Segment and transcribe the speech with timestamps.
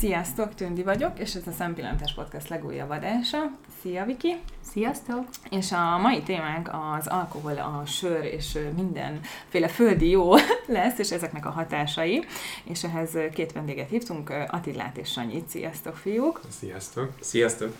[0.00, 3.38] Sziasztok, Tündi vagyok, és ez a Szempillantás Podcast legújabb adása.
[3.80, 4.36] Szia, Viki!
[4.60, 5.24] Sziasztok!
[5.50, 10.34] És a mai témánk az alkohol, a sör és mindenféle földi jó
[10.66, 12.24] lesz, és ezeknek a hatásai.
[12.64, 15.48] És ehhez két vendéget hívtunk, Attilát és Sanyit.
[15.48, 16.40] Sziasztok, fiúk!
[16.48, 17.12] Sziasztok!
[17.20, 17.76] Sziasztok!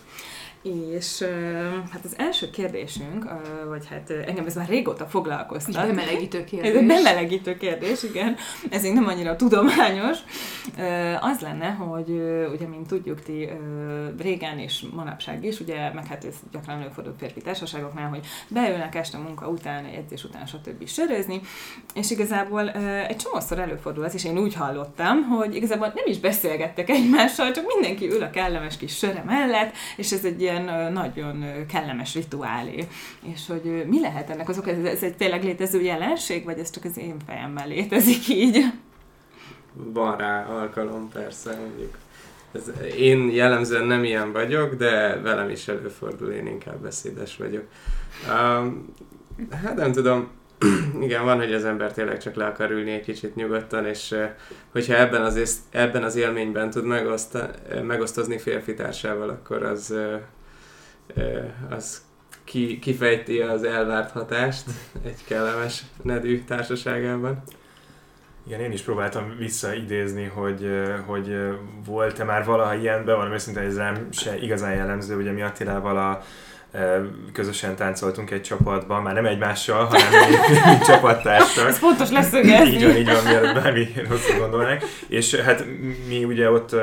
[0.63, 1.25] És
[1.91, 3.25] hát az első kérdésünk,
[3.67, 5.75] vagy hát engem ez már régóta foglalkoztat.
[5.75, 6.69] Egy bemelegítő kérdés.
[6.69, 8.35] Ez egy bemelegítő kérdés, igen.
[8.69, 10.17] Ez még nem annyira tudományos.
[11.19, 12.09] Az lenne, hogy
[12.53, 13.49] ugye, mint tudjuk ti
[14.19, 19.17] régen és manapság is, ugye, meg hát ez gyakran előfordul férfi társaságoknál, hogy beülnek este
[19.17, 20.87] munka után, edzés után, stb.
[20.87, 21.41] sörözni,
[21.93, 22.69] és igazából
[23.07, 27.65] egy csomószor előfordul az, és én úgy hallottam, hogy igazából nem is beszélgettek egymással, csak
[27.67, 32.87] mindenki ül a kellemes kis söre mellett, és ez egy ilyen nagyon kellemes rituálé.
[33.21, 36.83] És hogy mi lehet ennek azok, ez, ez egy tényleg létező jelenség, vagy ez csak
[36.83, 38.65] az én fejemmel létezik így?
[39.73, 41.97] Van rá alkalom, persze, mondjuk.
[42.51, 47.63] Ez, én jellemzően nem ilyen vagyok, de velem is előfordul, én inkább beszédes vagyok.
[48.29, 48.93] Um,
[49.63, 50.29] hát nem tudom,
[51.05, 54.15] igen, van, hogy az ember tényleg csak le akar ülni egy kicsit nyugodtan, és
[54.71, 56.85] hogyha ebben az, ebben az élményben tud
[57.83, 59.95] megosztozni férfi társával, akkor az,
[61.69, 62.01] az
[62.43, 64.65] ki, kifejti az elvárt hatást
[65.05, 67.43] egy kellemes nedű társaságában.
[68.45, 70.69] Igen, én is próbáltam visszaidézni, hogy,
[71.05, 71.37] hogy
[71.85, 76.21] volt-e már valaha ilyen, bevallom őszintén, ez rám se igazán jellemző, ugye mi Attilával a
[77.33, 81.67] közösen táncoltunk egy csapatban, már nem egymással, hanem mi csapattársak.
[81.67, 82.73] Ez fontos leszögezni.
[82.73, 84.83] Így van, így van, mielőtt bármi rosszul gondolnák.
[85.07, 85.65] És hát
[86.07, 86.75] mi ugye ott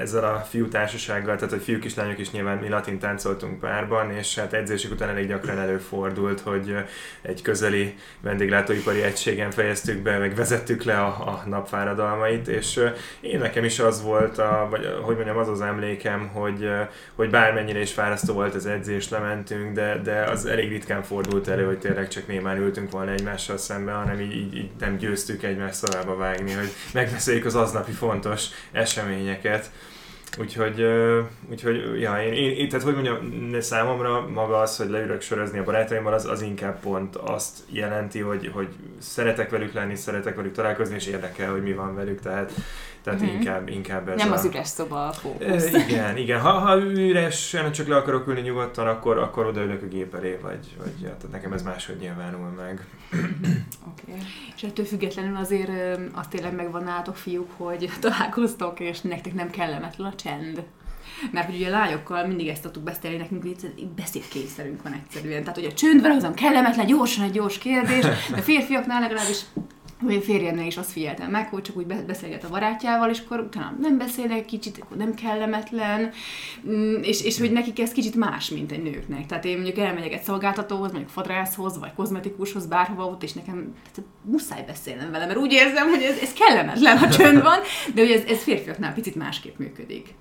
[0.00, 4.10] ezzel a fiú társasággal, tehát a fiúk és lányok is nyilván mi latin táncoltunk párban,
[4.10, 6.76] és hát edzések után elég gyakran előfordult, hogy
[7.22, 12.80] egy közeli vendéglátóipari egységen fejeztük be, meg vezettük le a, a napfáradalmait, és
[13.20, 16.70] én nekem is az volt, a, vagy hogy mondjam, az az emlékem, hogy,
[17.14, 21.66] hogy bármennyire is fárasztó volt az edzés, mentünk, de, de az elég ritkán fordult elő,
[21.66, 25.74] hogy tényleg csak némán ültünk volna egymással szemben, hanem így, így, így nem győztük egymást
[25.74, 29.70] szavába vágni, hogy megbeszéljük az aznapi fontos eseményeket.
[30.38, 30.86] Úgyhogy,
[31.50, 35.64] úgyhogy ja, én, én, én, tehát hogy mondjam, számomra maga az, hogy leülök sörözni a
[35.64, 40.94] barátaimmal, az, az inkább pont azt jelenti, hogy, hogy szeretek velük lenni, szeretek velük találkozni,
[40.94, 42.52] és érdekel, hogy mi van velük, tehát
[43.06, 43.36] tehát uh-huh.
[43.36, 44.34] inkább, inkább ez Nem a...
[44.34, 45.74] az üres szoba a fókusz.
[45.74, 46.40] E, igen, igen.
[46.40, 50.76] Ha, ha üresen csak le akarok ülni nyugodtan, akkor, akkor odaülök a gép elé, vagy,
[50.78, 52.86] vagy ja, tehát nekem ez máshogy nyilvánul meg.
[53.90, 54.20] okay.
[54.56, 55.70] És ettől függetlenül azért
[56.12, 60.62] azt tényleg megvan nálatok fiúk, hogy találkoztok, és nektek nem kellemetlen a csend.
[61.32, 63.44] Mert hogy ugye a lányokkal mindig ezt tudtuk beszélni, nekünk
[63.96, 65.40] beszédkényszerünk van egyszerűen.
[65.40, 69.40] Tehát, hogy a csönd van, azon kellemetlen, gyorsan egy gyors kérdés, de férfiaknál legalábbis
[70.04, 73.40] hogy a férjemnek is azt figyeltem meg, hogy csak úgy beszélget a barátjával, és akkor
[73.40, 76.10] utána nem beszélnek kicsit, akkor nem kellemetlen,
[76.68, 79.26] mm, és, és hogy nekik ez kicsit más, mint egy nőknek.
[79.26, 83.74] Tehát én mondjuk elmegyek egy szolgáltatóhoz, mondjuk fodrászhoz, vagy kozmetikushoz, bárhova ott, és nekem
[84.22, 87.58] muszáj beszélnem vele, mert úgy érzem, hogy ez, ez kellemetlen, ha csönd van,
[87.94, 90.14] de hogy ez, ez férfiaknál picit másképp működik.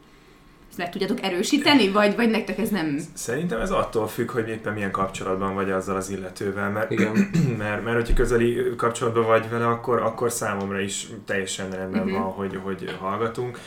[0.75, 3.00] Ezt meg tudjátok erősíteni, vagy, vagy nektek ez nem...
[3.13, 7.30] Szerintem ez attól függ, hogy éppen milyen kapcsolatban vagy azzal az illetővel, mert, Igen.
[7.58, 12.18] mert, mert hogyha közeli kapcsolatban vagy vele, akkor, akkor számomra is teljesen rendben uh-huh.
[12.19, 13.59] van, hogy, hogy hallgatunk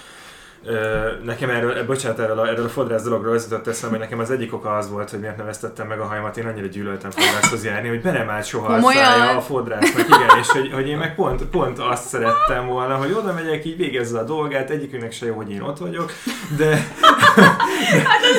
[1.24, 4.30] Nekem erről, bocsánat, erről a, erről a fodrász dologról az jutott eszembe, hogy nekem az
[4.30, 6.36] egyik oka az volt, hogy miért neveztettem meg a hajamat.
[6.36, 10.06] Én annyira gyűlöltem fodrászhoz járni, hogy be nem állt soha a szája a fodrásznak.
[10.06, 13.76] Igen, és hogy, hogy én meg pont, pont azt szerettem volna, hogy oda megyek, így
[13.76, 16.12] végezze a dolgát, egyikünknek se jó, hogy én ott vagyok,
[16.56, 16.86] de,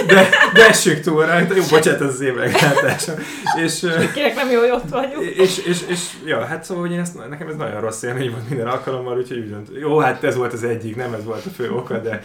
[0.07, 1.55] de, de, de essük túl rajta.
[1.55, 3.16] Jó, bocsánat, ez az én meglátásom.
[3.63, 5.23] És, Kinek nem jó, hogy ott vagyok.
[5.23, 8.31] És, és, és, és ja, hát szóval, hogy én ezt, nekem ez nagyon rossz élmény
[8.31, 11.45] volt minden alkalommal, úgyhogy úgy dönt, jó, hát ez volt az egyik, nem ez volt
[11.45, 12.22] a fő oka, de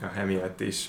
[0.00, 0.88] ja, emiatt is.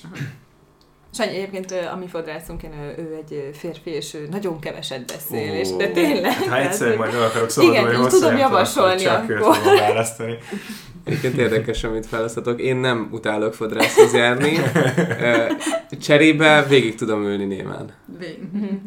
[1.14, 5.68] Sanyi, egyébként a mi fodrászunk, én, ő egy férfi, és ő nagyon keveset beszél, és
[5.76, 6.32] de tényleg.
[6.32, 9.56] Hát, ha egyszer majd el akarok szabadulni Igen, tudom javasolni akkor.
[9.64, 10.38] Választani.
[11.04, 12.60] Egyébként érdekes, amit választatok.
[12.60, 14.52] Én nem utálok fodrászhoz járni.
[16.00, 17.92] Cserébe végig tudom ülni némán.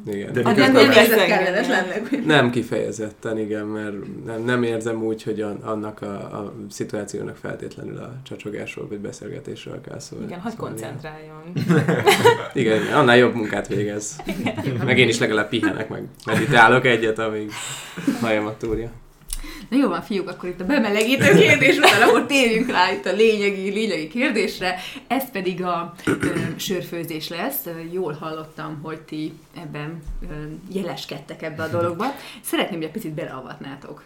[0.05, 0.33] Igen.
[0.33, 2.25] De a nem, nem, kellemes lennek.
[2.25, 3.95] Nem kifejezetten, igen, mert
[4.25, 9.99] nem, nem érzem úgy, hogy annak a, a szituációnak feltétlenül a csacsogásról vagy beszélgetésről kell
[9.99, 10.25] szólni.
[10.25, 11.41] Igen, hadd koncentráljon.
[12.53, 14.15] igen, annál jobb munkát végez.
[14.85, 17.51] Meg én is legalább pihenek, meg meditálok egyet, amíg
[18.21, 18.91] hajamat túrja.
[19.69, 23.11] Na jó van, fiúk, akkor itt a bemelegítő kérdés után, akkor térjünk rá itt a
[23.11, 24.75] lényegi, lényegi kérdésre.
[25.07, 26.13] Ez pedig a ö,
[26.55, 27.65] sörfőzés lesz.
[27.91, 30.33] Jól hallottam, hogy ti ebben ö,
[30.73, 32.05] jeleskedtek ebbe a dologba.
[32.41, 34.03] Szeretném, hogy egy picit beleavatnátok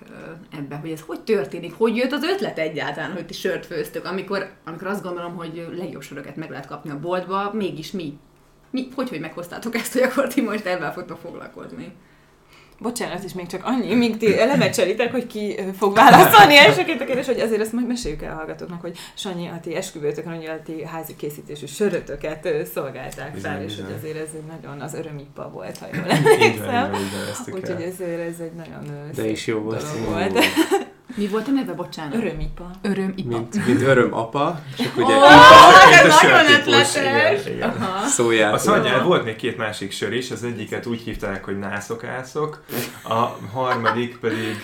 [0.57, 4.49] ebbe, hogy ez hogy történik, hogy jött az ötlet egyáltalán, hogy ti sört főztök, amikor,
[4.65, 8.17] amikor azt gondolom, hogy legjobb söröket meg lehet kapni a boltba, mégis mi?
[8.69, 11.93] mi hogy, hogy meghoztátok ezt, hogy akkor ti most ebben fogtok foglalkozni?
[12.79, 17.25] Bocsánat, és még csak annyi, míg ti lemecselitek, hogy ki fog válaszolni elsőként a kérdés,
[17.25, 20.61] hogy azért azt majd meséljük el a hallgatóknak, hogy Sanyi, a ti esküvőtökön, hogy a
[20.65, 23.85] ti házi készítésű sörötöket szolgálták Bizony, fel, és bizony.
[23.85, 26.91] hogy azért ez egy nagyon az örömippa volt, ha jól emlékszem.
[27.53, 28.83] Úgyhogy ezért ez egy nagyon
[29.15, 29.83] De szép is jó volt.
[29.93, 30.43] dolog volt.
[31.15, 32.15] Mi volt a neve, bocsánat?
[32.15, 32.71] Örömipa.
[32.81, 33.29] Öröm, ipa.
[33.29, 37.73] Mint, mint öröm apa, csak ugye Ó, Ipa, ez mint a nagyon sörtípus, igen, igen.
[38.07, 38.53] Szóját.
[38.53, 42.63] A Szanyán volt még két másik sör is, az egyiket úgy hívták, hogy nászokászok,
[43.03, 43.15] a
[43.53, 44.63] harmadik pedig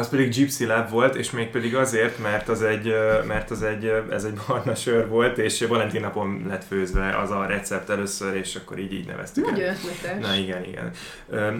[0.00, 2.94] az pedig Gypsy Lab volt, és még pedig azért, mert az egy,
[3.26, 7.46] mert az egy, ez egy barna sör volt, és Valentin napon lett főzve az a
[7.46, 9.50] recept először, és akkor így így neveztük.
[9.50, 10.26] Nagyon ötletes.
[10.26, 10.90] Na igen, igen.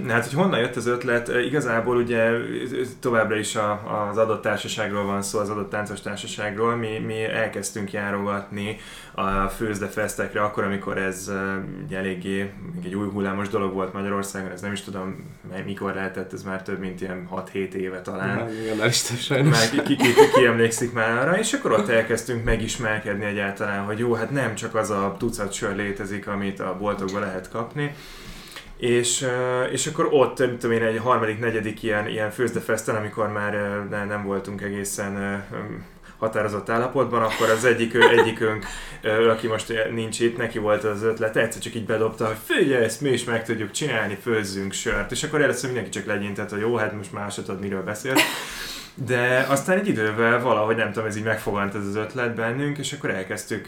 [0.04, 1.28] Na hát, hogy honnan jött az ötlet?
[1.28, 2.30] Igazából ugye
[3.00, 6.76] továbbra is a, az adott társaságról van szó, az adott táncos társaságról.
[6.76, 8.76] Mi, mi elkezdtünk járogatni
[9.14, 11.32] a Főzde Festekre akkor, amikor ez
[11.84, 16.32] ugye eléggé még egy új hullámos dolog volt Magyarországon, ez nem is tudom mikor lehetett,
[16.32, 18.29] ez már több mint ilyen 6-7 éve talán.
[18.38, 19.58] Hát, igen, el is több sajnos.
[19.58, 23.98] Már ki, ki, ki, ki emlékszik már arra, és akkor ott elkezdtünk megismerkedni egyáltalán, hogy
[23.98, 27.94] jó, hát nem csak az a tucat sör létezik, amit a boltokban lehet kapni,
[28.76, 29.26] és,
[29.72, 33.52] és akkor ott, nem tudom én, egy harmadik, negyedik ilyen, ilyen főzdefesten, amikor már
[33.90, 35.44] ne, nem voltunk egészen
[36.20, 38.64] határozott állapotban, akkor az egyik, egyikünk,
[39.30, 43.00] aki most nincs itt, neki volt az ötlet, egyszer csak így bedobta, hogy figyelj, ezt
[43.00, 45.10] mi is meg tudjuk csinálni, főzzünk sört.
[45.10, 48.20] És akkor először mindenki csak legyintett, hogy jó, hát most tudod, miről beszélt.
[48.94, 52.92] De aztán egy idővel valahogy nem tudom, ez így megfogant ez az ötlet bennünk, és
[52.92, 53.66] akkor elkezdtük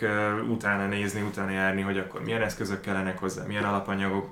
[0.48, 4.28] utána nézni, utána járni, hogy akkor milyen eszközök kellenek hozzá, milyen alapanyagok,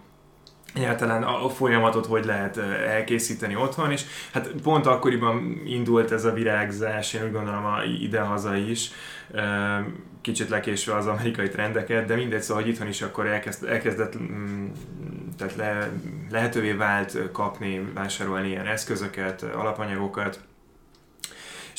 [0.75, 2.57] egyáltalán a folyamatot hogy lehet
[2.87, 8.57] elkészíteni otthon, és hát pont akkoriban indult ez a virágzás, én úgy gondolom a ide-haza
[8.57, 8.91] is,
[10.21, 14.67] kicsit lekésve az amerikai trendeket, de mindegy, szóval, hogy itthon is akkor elkezd, elkezdett, mm,
[15.39, 15.91] tehát le,
[16.31, 20.41] lehetővé vált kapni, vásárolni ilyen eszközöket, alapanyagokat,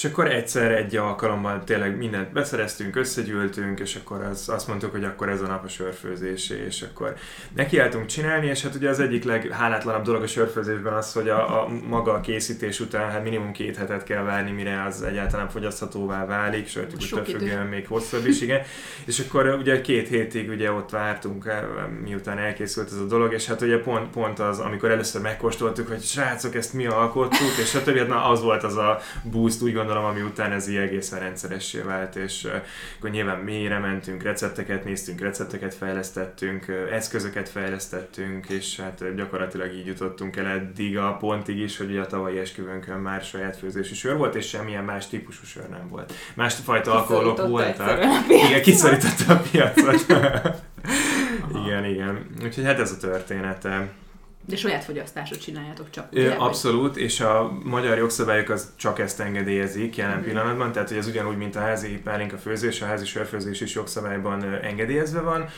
[0.02, 5.04] és akkor egyszer egy alkalommal tényleg mindent beszereztünk, összegyűltünk, és akkor az, azt mondtuk, hogy
[5.04, 7.16] akkor ez a nap a sörfőzésé, és akkor
[7.56, 11.68] nekiálltunk csinálni, és hát ugye az egyik leghálátlanabb dolog a sörfőzésben az, hogy a, a
[11.88, 16.68] maga a készítés után hát minimum két hetet kell várni, mire az egyáltalán fogyaszthatóvá válik,
[16.68, 18.62] sőt, függően még hosszabb is, igen.
[19.06, 21.64] És akkor ugye két hétig ugye ott vártunk, eh,
[22.04, 26.02] miután elkészült ez a dolog, és hát ugye pont, pont az, amikor először megkóstoltuk, hogy
[26.02, 27.98] srácok, ezt mi alkottuk, és stb.
[27.98, 31.80] Hát na, az volt az a boost, úgy gondolom, ami után ez így egészen rendszeressé
[31.80, 32.48] vált, és
[32.98, 40.36] akkor nyilván mélyre mentünk, recepteket néztünk, recepteket fejlesztettünk, eszközöket fejlesztettünk, és hát gyakorlatilag így jutottunk
[40.36, 44.48] el eddig a pontig is, hogy a tavalyi esküvőnkön már saját főzési sör volt, és
[44.48, 46.14] semmilyen más típusú sör nem volt.
[46.34, 48.30] Másfajta alkoholok Kiszorította voltak.
[48.30, 50.06] Igen, kiszorította a piacot.
[51.66, 52.26] igen, igen.
[52.44, 53.90] Úgyhogy hát ez a története.
[54.52, 56.34] De saját fogyasztásot csináljátok csak, Ö, ugye?
[56.34, 60.26] Abszolút, és a magyar jogszabályok az csak ezt engedélyezik jelen Mhm.
[60.26, 64.44] pillanatban, tehát hogy ez ugyanúgy, mint a házi pálinka főzés, a házi sörfőzés is jogszabályban
[64.62, 65.50] engedélyezve van.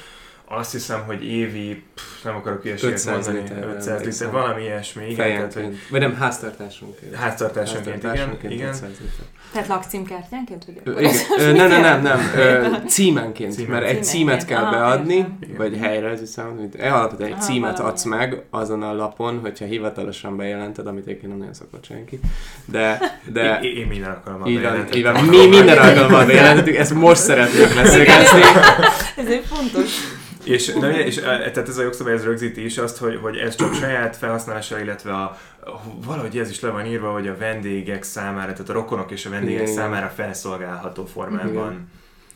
[0.48, 5.04] Azt hiszem, hogy évi, pff, nem akarok hülyeséget 500 mondani, liter, 500 liter, valami ilyesmi,
[5.04, 5.90] igen, tehát, hogy Fejenként.
[5.90, 8.68] Vagy nem, háztartásonként, igen, Háztartásonként igen.
[8.68, 9.26] 500 liter.
[9.54, 11.02] Tehát lakcímkártyánként, vagy?
[11.02, 11.56] Igen.
[11.56, 12.86] Nem, nem, nem, nem.
[12.88, 13.72] Címenként, Címen.
[13.72, 15.56] mert egy címet kell Ah, beadni, értem.
[15.58, 17.90] vagy helyre, ez hiszem, hogy alapvetően egy Ah, címet valami.
[17.94, 22.20] adsz meg azon a lapon, hogyha hivatalosan bejelented, amit egyébként nem nagyon szokott senki.
[22.66, 23.00] De,
[23.32, 25.26] de Én, én minden alkalommal bejelentettem.
[25.26, 28.42] Mi minden alkalommal bejelentünk, ezt most szeretnék leszögezni.
[29.18, 29.92] Ez egy fontos.
[30.44, 33.56] És, de, és e, tehát ez a jogszabály ez rögzíti is azt, hogy, hogy ez
[33.56, 35.38] csak saját felhasználásra, illetve a,
[36.06, 39.30] valahogy ez is le van írva, hogy a vendégek számára, tehát a rokonok és a
[39.30, 39.74] vendégek igen.
[39.74, 41.72] számára felszolgálható formában.
[41.72, 41.90] Igen.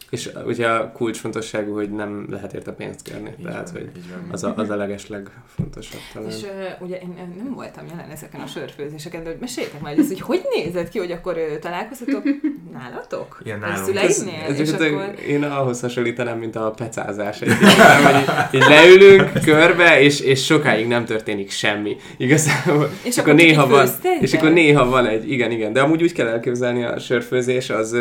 [0.10, 3.34] És ugye a kulcsfontosságú, hogy nem lehet érte pénzt kérni.
[3.40, 3.92] Így Tehát, van, hogy
[4.32, 6.30] az a, az a legesleg fontosabb talán.
[6.30, 10.04] És uh, ugye én nem voltam jelen ezeken a sörfőzéseken, de hogy meséljétek már, hogy
[10.04, 12.24] ez hogy, hogy nézett ki, hogy akkor ö, találkoztatok
[12.74, 13.40] nálatok?
[13.44, 13.86] Igen, A nálunk.
[13.86, 14.46] szüleidnél?
[14.48, 15.14] Ez és akkor...
[15.28, 20.88] én ahhoz hasonlítanám, mint a pecázás egy ilyen, hogy így, leülünk körbe, és, és sokáig
[20.88, 21.96] nem történik semmi.
[22.18, 22.90] Igazából.
[23.04, 23.88] És akkor akkor néha van,
[24.20, 27.98] és akkor néha van egy, igen, igen, de amúgy úgy kell elképzelni a sörfőzés, az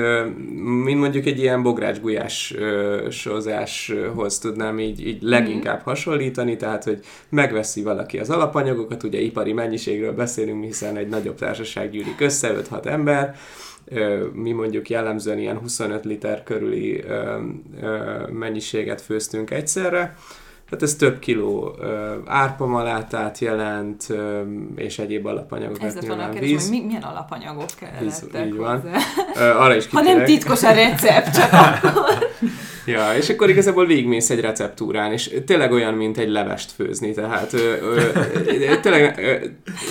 [0.84, 7.82] mint mondjuk egy ilyen bogrács gulyás gulyásozáshoz tudnám így, így leginkább hasonlítani, tehát hogy megveszi
[7.82, 13.34] valaki az alapanyagokat, ugye ipari mennyiségről beszélünk, hiszen egy nagyobb társaság gyűlik össze, 5-6 ember,
[14.32, 17.04] mi mondjuk jellemzően ilyen 25 liter körüli
[18.32, 20.14] mennyiséget főztünk egyszerre,
[20.70, 21.76] tehát ez több kiló
[22.25, 24.06] árpamalátát jelent,
[24.76, 26.68] és egyéb alapanyagokat Ez nyilván a kérdés, víz.
[26.68, 28.82] Hogy milyen alapanyagok kellettek így van.
[29.35, 32.26] Uh, arra is Ha nem titkos a recept, csak akkor.
[32.87, 37.52] Ja, és akkor igazából végigmész egy receptúrán, és tényleg olyan, mint egy levest főzni, tehát
[37.52, 39.46] ö, ö, tényleg ö,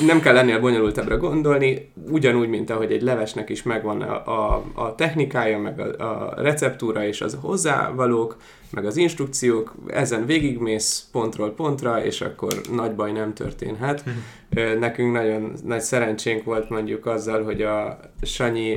[0.05, 4.95] nem kell lennél bonyolultabbra gondolni, ugyanúgy, mint ahogy egy levesnek is megvan a, a, a
[4.95, 8.37] technikája, meg a, a receptúra és az a hozzávalók,
[8.75, 14.03] meg az instrukciók, ezen végigmész pontról pontra, és akkor nagy baj nem történhet.
[14.05, 14.79] Mhm.
[14.79, 18.69] Nekünk nagyon nagy szerencsénk volt mondjuk azzal, hogy a Sanyi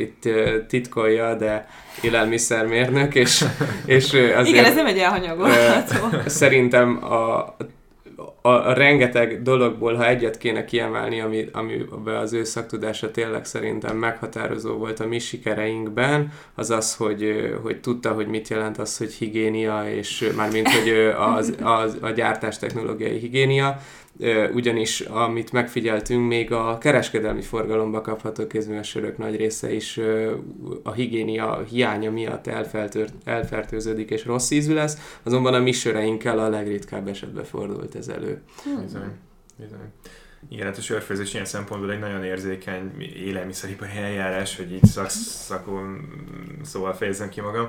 [0.00, 0.28] itt
[0.68, 1.66] titkolja, de
[2.02, 3.44] élelmiszermérnök, és,
[3.86, 4.46] és azért...
[4.46, 6.18] Igen, ez nem egy elhanyagolható.
[6.26, 7.56] Szerintem a
[8.42, 13.96] a, a rengeteg dologból, ha egyet kéne kiemelni, ami, amiben az ő szaktudása tényleg szerintem
[13.96, 19.12] meghatározó volt a mi sikereinkben, az az, hogy, hogy tudta, hogy mit jelent az, hogy
[19.12, 20.90] higiénia, és mármint, hogy
[21.36, 23.78] az, az, a gyártás technológiai higiénia,
[24.54, 30.00] ugyanis amit megfigyeltünk, még a kereskedelmi forgalomba kapható kézműves nagy része is
[30.82, 32.46] a higiénia hiánya miatt
[33.24, 38.42] elfertőződik és rossz ízű lesz, azonban a mi söreinkkel a legritkább esetben fordult ez elő.
[38.62, 38.82] Hmm.
[38.82, 39.12] Bizony.
[39.56, 39.92] Bizony.
[40.48, 46.08] Igen, hát a sörfőzés ilyen szempontból egy nagyon érzékeny élelmiszeripari eljárás, hogy így szak, szakon
[46.62, 47.68] szóval fejezem ki magam.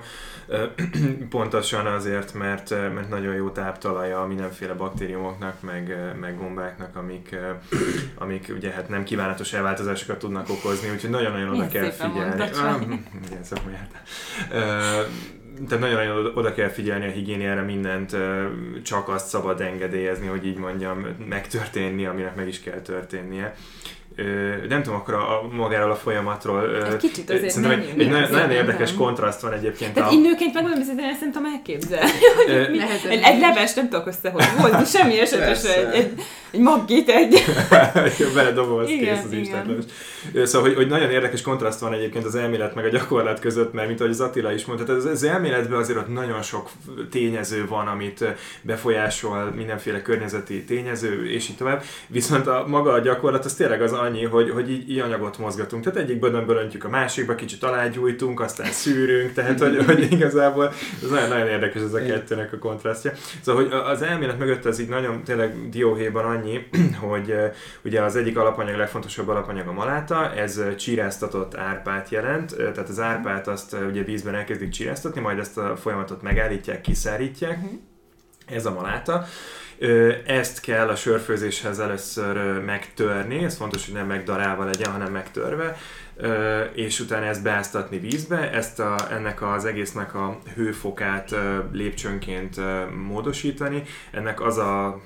[1.29, 7.35] Pontosan azért, mert, mert nagyon jó táptalaja mindenféle baktériumoknak, meg, meg gombáknak, amik,
[8.15, 12.41] amik ugye hát nem kívánatos elváltozásokat tudnak okozni, úgyhogy nagyon-nagyon oda kell figyelni.
[12.41, 12.81] Ah,
[13.29, 13.73] igen, szakmai
[15.67, 18.15] tehát nagyon-nagyon oda kell figyelni a higiéniára mindent,
[18.83, 23.55] csak azt szabad engedélyezni, hogy így mondjam, megtörténni, aminek meg is kell történnie
[24.69, 26.85] nem tudom, akkor a, a magáról a folyamatról.
[26.85, 28.99] Egy kicsit azért Szerintem egy, egy nagyon, nagyon érdekes nem.
[28.99, 29.93] kontraszt van egyébként.
[29.93, 30.13] Tehát a...
[30.13, 32.11] így nőként megmondom, hogy ezt nem tudom elképzelni.
[32.35, 32.79] hogy
[33.09, 36.13] egy, egy leves nem tudok összehozni, semmi esetre egy, egy,
[36.51, 37.43] egy maggit, egy...
[38.33, 39.85] Beledobolsz, kész az Isten.
[40.43, 43.87] Szóval, hogy, hogy, nagyon érdekes kontraszt van egyébként az elmélet meg a gyakorlat között, mert
[43.87, 46.69] mint ahogy az Attila is mondta, tehát az, az elméletben azért ott nagyon sok
[47.11, 48.25] tényező van, amit
[48.61, 51.83] befolyásol, mindenféle környezeti tényező, és így tovább.
[52.07, 55.83] Viszont a maga a gyakorlat az tényleg az annyi, hogy, hogy így, így anyagot mozgatunk.
[55.83, 61.09] Tehát egyik bödönből öntjük a másikba, kicsit alágyújtunk, aztán szűrünk, tehát hogy, hogy igazából ez
[61.09, 63.11] nagyon, nagyon érdekes ez a kettőnek a kontrasztja.
[63.41, 66.67] Szóval, hogy az elmélet mögött ez így nagyon tényleg dióhéjban annyi,
[67.09, 67.35] hogy
[67.83, 73.47] ugye az egyik alapanyag, legfontosabb alapanyag a maláta, ez csíráztatott árpát jelent, tehát az árpát
[73.47, 77.73] azt ugye vízben elkezdik csíráztatni, majd ezt a folyamatot megállítják, kiszárítják, mhm.
[78.45, 79.25] ez a maláta.
[80.25, 85.77] Ezt kell a sörfőzéshez először megtörni, ez fontos, hogy nem megdarálva legyen, hanem megtörve,
[86.73, 91.35] és utána ezt beáztatni vízbe, ezt a, ennek az egésznek a hőfokát
[91.71, 92.55] lépcsőnként
[93.07, 93.83] módosítani.
[94.11, 95.01] Ennek az a...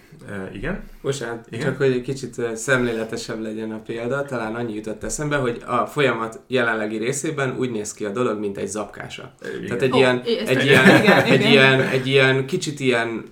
[0.54, 0.84] Igen?
[1.02, 1.66] Bocsánat, igen?
[1.66, 6.40] csak hogy egy kicsit szemléletesebb legyen a példa, talán annyi jutott eszembe, hogy a folyamat
[6.48, 9.34] jelenlegi részében úgy néz ki a dolog, mint egy zapkása.
[9.56, 9.66] Igen.
[9.66, 10.86] Tehát egy, oh, ilyen, egy, ilyen,
[11.34, 13.24] egy, ilyen, egy ilyen kicsit ilyen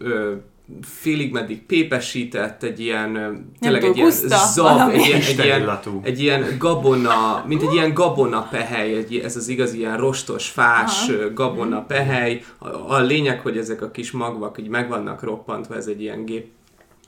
[0.82, 4.12] félig meddig pépesített, egy ilyen, tényleg egy ilyen
[4.54, 9.36] zav, egy ilyen, egy, ilyen, egy ilyen gabona, mint egy ilyen gabona pehely, egy, ez
[9.36, 11.34] az igazi ilyen rostos, fás Aha.
[11.34, 12.44] gabona pehely.
[12.58, 16.26] A, a lényeg, hogy ezek a kis magvak így meg vannak roppantva, ez egy ilyen
[16.26, 16.48] gép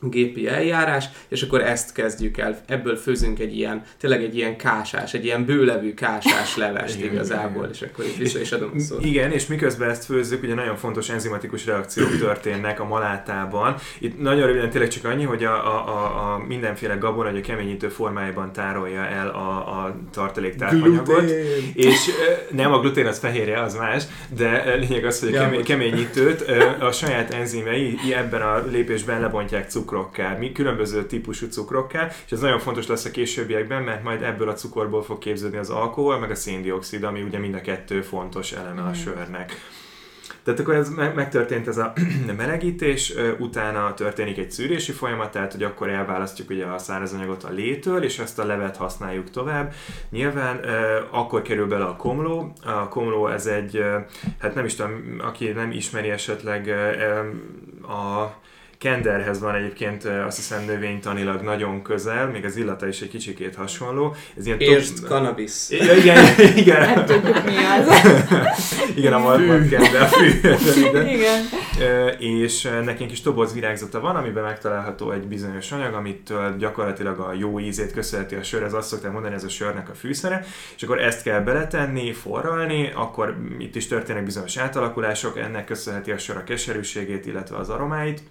[0.02, 5.14] gépi eljárás, és akkor ezt kezdjük el, ebből főzünk egy ilyen, tényleg egy ilyen kásás,
[5.14, 7.70] egy ilyen bőlevű kásás levest igen, igazából, igen.
[7.74, 9.06] és akkor itt vissza is adom a szót.
[9.06, 13.76] Igen, és miközben ezt főzzük, ugye nagyon fontos enzimatikus reakciók történnek a malátában.
[14.00, 17.42] Itt nagyon röviden tényleg csak annyi, hogy a, a, a, a mindenféle gabon, hogy a
[17.42, 21.32] keményítő formájában tárolja el a, a tartalék tápanyagot,
[21.74, 22.10] és
[22.52, 24.04] nem a glutén az fehérje, az más,
[24.36, 26.46] de lényeg az, hogy a kemény, keményítőt
[26.80, 32.40] a saját enzimei ebben a lépésben lebontják cukor cukrokká, mi különböző típusú cukrokká, és ez
[32.40, 36.32] nagyon fontos lesz a későbbiekben, mert majd ebből a cukorból fog képződni az alkohol, meg
[36.32, 38.94] a széndiokszid, ami ugye mind a kettő fontos eleme a hmm.
[38.94, 39.54] sörnek.
[40.44, 41.94] Tehát akkor ez megtörtént ez a
[42.38, 48.04] melegítés, utána történik egy szűrési folyamat, tehát hogy akkor elválasztjuk ugye a szárazanyagot a létől,
[48.04, 49.74] és ezt a levet használjuk tovább.
[50.10, 50.60] Nyilván
[51.12, 52.54] akkor kerül bele a komló.
[52.66, 53.84] A komló ez egy,
[54.40, 56.68] hát nem is tudom, aki nem ismeri esetleg
[57.82, 58.34] a
[58.80, 64.16] kenderhez van egyébként azt hiszem növénytanilag nagyon közel, még az illata is egy kicsikét hasonló.
[64.38, 65.10] Ez ilyen Értsd, top...
[65.10, 65.70] cannabis.
[65.70, 66.82] Ja, igen, igen.
[66.96, 67.88] Nem tudjuk mi az.
[68.98, 70.28] igen, a markant kender, fű.
[71.16, 71.46] igen.
[72.20, 77.60] És nekünk is toboz virágzata van, amiben megtalálható egy bizonyos anyag, amitől gyakorlatilag a jó
[77.60, 80.46] ízét köszönheti a sör, ez azt szokták mondani, ez a sörnek a fűszere,
[80.76, 86.18] és akkor ezt kell beletenni, forralni, akkor itt is történnek bizonyos átalakulások, ennek köszönheti a
[86.18, 88.22] sör a keserűségét, illetve az aromáit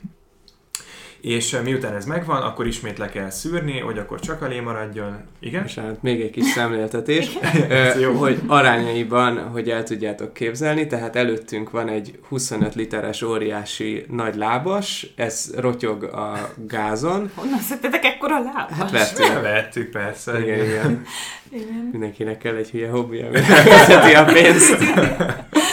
[1.21, 4.61] és eh, miután ez megvan, akkor ismét le kell szűrni, hogy akkor csak a lé
[4.61, 5.17] maradjon.
[5.41, 5.65] Igen?
[5.65, 7.39] És hát még egy kis szemléltetés,
[8.19, 15.13] hogy arányaiban, hogy el tudjátok képzelni, tehát előttünk van egy 25 literes óriási nagy lábas,
[15.17, 17.31] ez rotyog a gázon.
[17.35, 18.77] Honnan szedtetek ekkora lábas?
[18.77, 19.43] Hát vettük.
[19.43, 20.41] vettük, persze.
[20.41, 21.07] Igen, igen.
[21.51, 21.89] igen.
[21.93, 24.77] Mindenkinek kell egy hülye hobbi, ami a pénzt.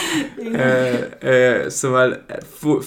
[0.52, 2.24] ö, ö, szóval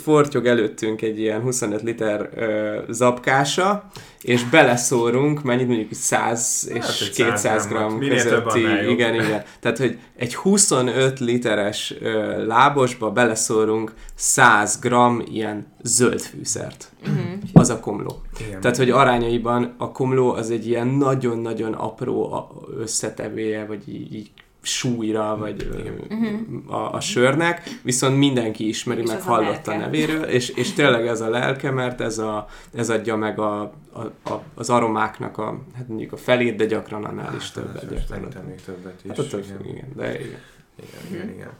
[0.03, 3.89] fortyog előttünk egy ilyen 25 liter ö, zapkása,
[4.21, 8.59] és beleszórunk, mennyit mondjuk 100 és hát 200 gram közötti.
[8.89, 9.43] Igen, igen.
[9.59, 16.91] Tehát, hogy egy 25 literes ö, lábosba beleszórunk 100 gram ilyen zöld fűszert.
[17.01, 17.19] Uh-huh.
[17.53, 18.21] Az a komló.
[18.47, 18.61] Igen.
[18.61, 22.47] Tehát, hogy arányaiban a komló az egy ilyen nagyon-nagyon apró
[22.79, 25.69] összetevője, vagy így, így súlyra, vagy
[26.09, 26.73] uh-huh.
[26.73, 31.21] a, a sörnek, viszont mindenki ismeri, és meg hallott a, nevéről, és, és tényleg ez
[31.21, 33.61] a lelke, mert ez, a, ez adja meg a,
[33.91, 38.07] a, a, az aromáknak a, hát mondjuk a felét, de gyakran annál hát, is többet.
[38.07, 39.09] Szerintem még többet is.
[39.09, 39.65] Hát a több, igen.
[39.65, 40.39] igen, de igen.
[40.75, 41.51] Igen, igen, igen.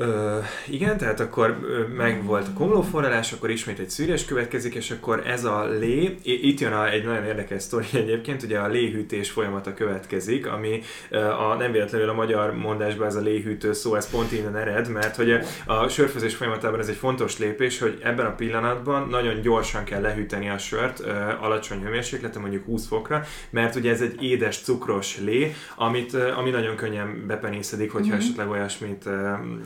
[0.00, 0.38] Ö,
[0.68, 1.58] igen, tehát akkor
[1.96, 6.60] meg volt a komlóforralás, akkor ismét egy szűrés következik, és akkor ez a lé, itt
[6.60, 10.82] jön a, egy nagyon érdekes sztori egyébként, ugye a léhűtés folyamata következik, ami
[11.38, 15.16] a, nem véletlenül a magyar mondásban ez a léhűtő szó, ez pont innen ered, mert
[15.16, 20.00] hogy a sörfőzés folyamatában ez egy fontos lépés, hogy ebben a pillanatban nagyon gyorsan kell
[20.00, 21.00] lehűteni a sört
[21.40, 26.76] alacsony hőmérsékleten, mondjuk 20 fokra, mert ugye ez egy édes, cukros lé, amit, ami nagyon
[26.76, 28.20] könnyen bepenészedik, hogyha mm-hmm.
[28.20, 28.98] esetleg olyasmit,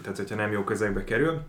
[0.03, 1.43] tehát hogyha nem jó közegbe kerül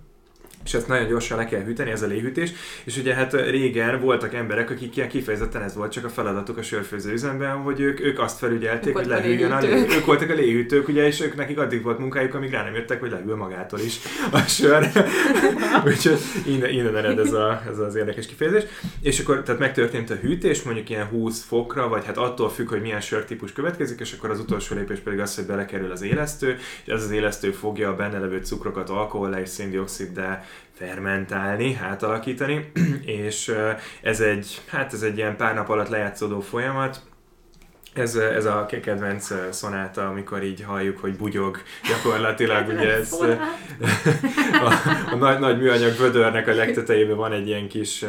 [0.65, 2.51] és ezt nagyon gyorsan le kell hűteni, ez a léhűtés.
[2.83, 6.61] És ugye hát régen voltak emberek, akik ilyen kifejezetten ez volt csak a feladatuk a
[6.61, 9.71] sörfőző üzemben, hogy ők, ők azt felügyelték, ők hogy lehűljön a, lé...
[9.71, 12.99] Ők voltak a léhűtők, ugye, és ők nekik addig volt munkájuk, amíg rá nem jöttek,
[12.99, 13.99] hogy lehűl magától is
[14.31, 14.87] a sör.
[15.87, 18.63] Úgyhogy innen, innen ered ez, a, ez az érdekes kifejezés.
[19.01, 22.81] És akkor tehát megtörtént a hűtés, mondjuk ilyen 20 fokra, vagy hát attól függ, hogy
[22.81, 26.93] milyen sörtípus következik, és akkor az utolsó lépés pedig az, hogy belekerül az élesztő, és
[26.93, 30.43] ez az élesztő fogja a benne levő cukrokat alkohol és széndioksziddá
[30.75, 32.71] fermentálni, átalakítani,
[33.21, 33.55] és
[34.01, 37.01] ez egy, hát ez egy ilyen pár nap alatt lejátszódó folyamat,
[37.95, 41.57] ez, ez a kedvenc szonáta, amikor így halljuk, hogy bugyog,
[41.87, 43.11] gyakorlatilag ugye ez
[44.65, 44.73] a,
[45.11, 48.05] a nagy, nagy műanyag vödörnek a legtetejében van egy ilyen kis,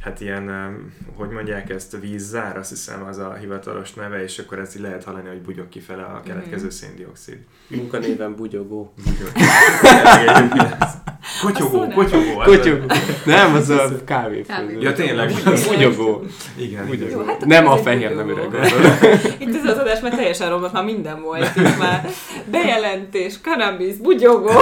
[0.00, 0.76] hát ilyen,
[1.14, 5.04] hogy mondják ezt, vízzár, azt hiszem az a hivatalos neve, és akkor ezt így lehet
[5.04, 6.74] hallani, hogy bugyog kifele a keletkező mhm.
[6.74, 7.38] széndiokszid.
[7.68, 8.92] Munkanéven bugyogó.
[9.04, 9.30] bugyogó.
[11.42, 12.42] Kotyogó, kotyogó.
[12.44, 12.84] Kotyogó.
[13.24, 14.44] Nem, az a kávé.
[14.80, 15.32] Ja, tényleg.
[15.68, 16.24] Bugyogó.
[16.56, 16.86] Igen.
[16.86, 17.10] Bugyogó.
[17.10, 18.54] Jó, hát nem a fehér nem öreg.
[19.38, 21.56] Itt ez az adás, mert teljesen romlott, már minden volt.
[21.56, 22.10] Itt már
[22.50, 24.50] bejelentés, cannabis, bugyogó.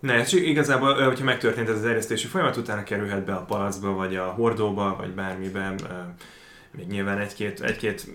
[0.00, 4.16] Ne, csak igazából, hogyha megtörtént ez az erjesztési folyamat, utána kerülhet be a palacba, vagy
[4.16, 5.74] a hordóba, vagy bármiben.
[6.76, 8.06] Még nyilván egy-két, egy-két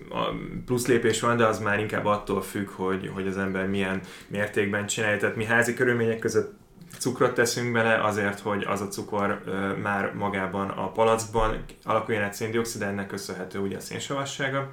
[0.66, 4.86] plusz lépés van, de az már inkább attól függ, hogy, hogy az ember milyen mértékben
[4.86, 5.18] csinálja.
[5.18, 6.52] Tehát mi házi körülmények között
[6.98, 12.34] cukrot teszünk bele azért, hogy az a cukor ö, már magában a palackban alakuljon egy
[12.34, 14.72] széndiokszid, ennek köszönhető ugye a szénsavassága.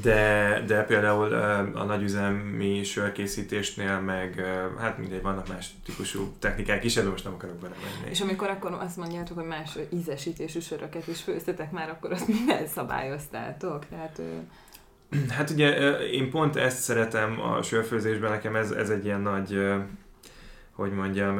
[0.00, 1.34] De, de például
[1.74, 4.44] a nagyüzemi sörkészítésnél meg,
[4.78, 8.10] hát mindegy, vannak más típusú technikák is, ebben most nem akarok belemenni.
[8.10, 12.66] És amikor akkor azt mondjátok, hogy más ízesítésű söröket is főztetek már, akkor azt mivel
[12.66, 13.88] szabályoztátok?
[13.88, 14.20] Tehát,
[15.28, 19.58] Hát ugye én pont ezt szeretem a sörfőzésben, nekem ez, ez egy ilyen nagy
[20.76, 21.38] hogy mondjam,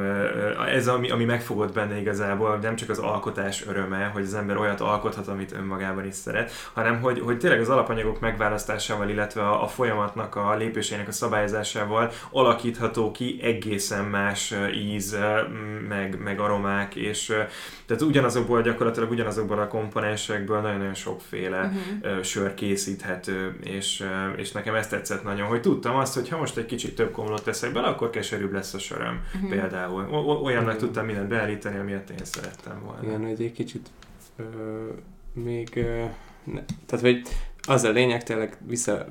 [0.73, 4.81] ez ami, ami megfogott benne igazából, nem csak az alkotás öröme, hogy az ember olyat
[4.81, 9.67] alkothat, amit önmagában is szeret, hanem hogy, hogy tényleg az alapanyagok megválasztásával, illetve a, a
[9.67, 15.17] folyamatnak a lépéseinek a szabályozásával alakítható ki egészen más íz,
[15.87, 17.25] meg, meg aromák, és
[17.85, 22.21] tehát ugyanazokból gyakorlatilag ugyanazokból a komponensekből nagyon-nagyon sokféle uh-huh.
[22.21, 26.65] sör készíthető, és, és nekem ezt tetszett nagyon, hogy tudtam azt, hogy ha most egy
[26.65, 29.49] kicsit több komlót teszek bele, akkor keserűbb lesz a söröm uh-huh.
[29.49, 30.07] például.
[30.11, 30.81] O- olyannak uh-huh.
[30.81, 33.03] tudtam mindent beállítani, amilyet én szerettem volna.
[33.03, 33.89] Igen, hogy egy kicsit
[34.35, 34.43] ö,
[35.33, 36.03] még, ö,
[36.43, 37.21] ne, tehát hogy
[37.67, 39.05] az a lényeg tényleg vissza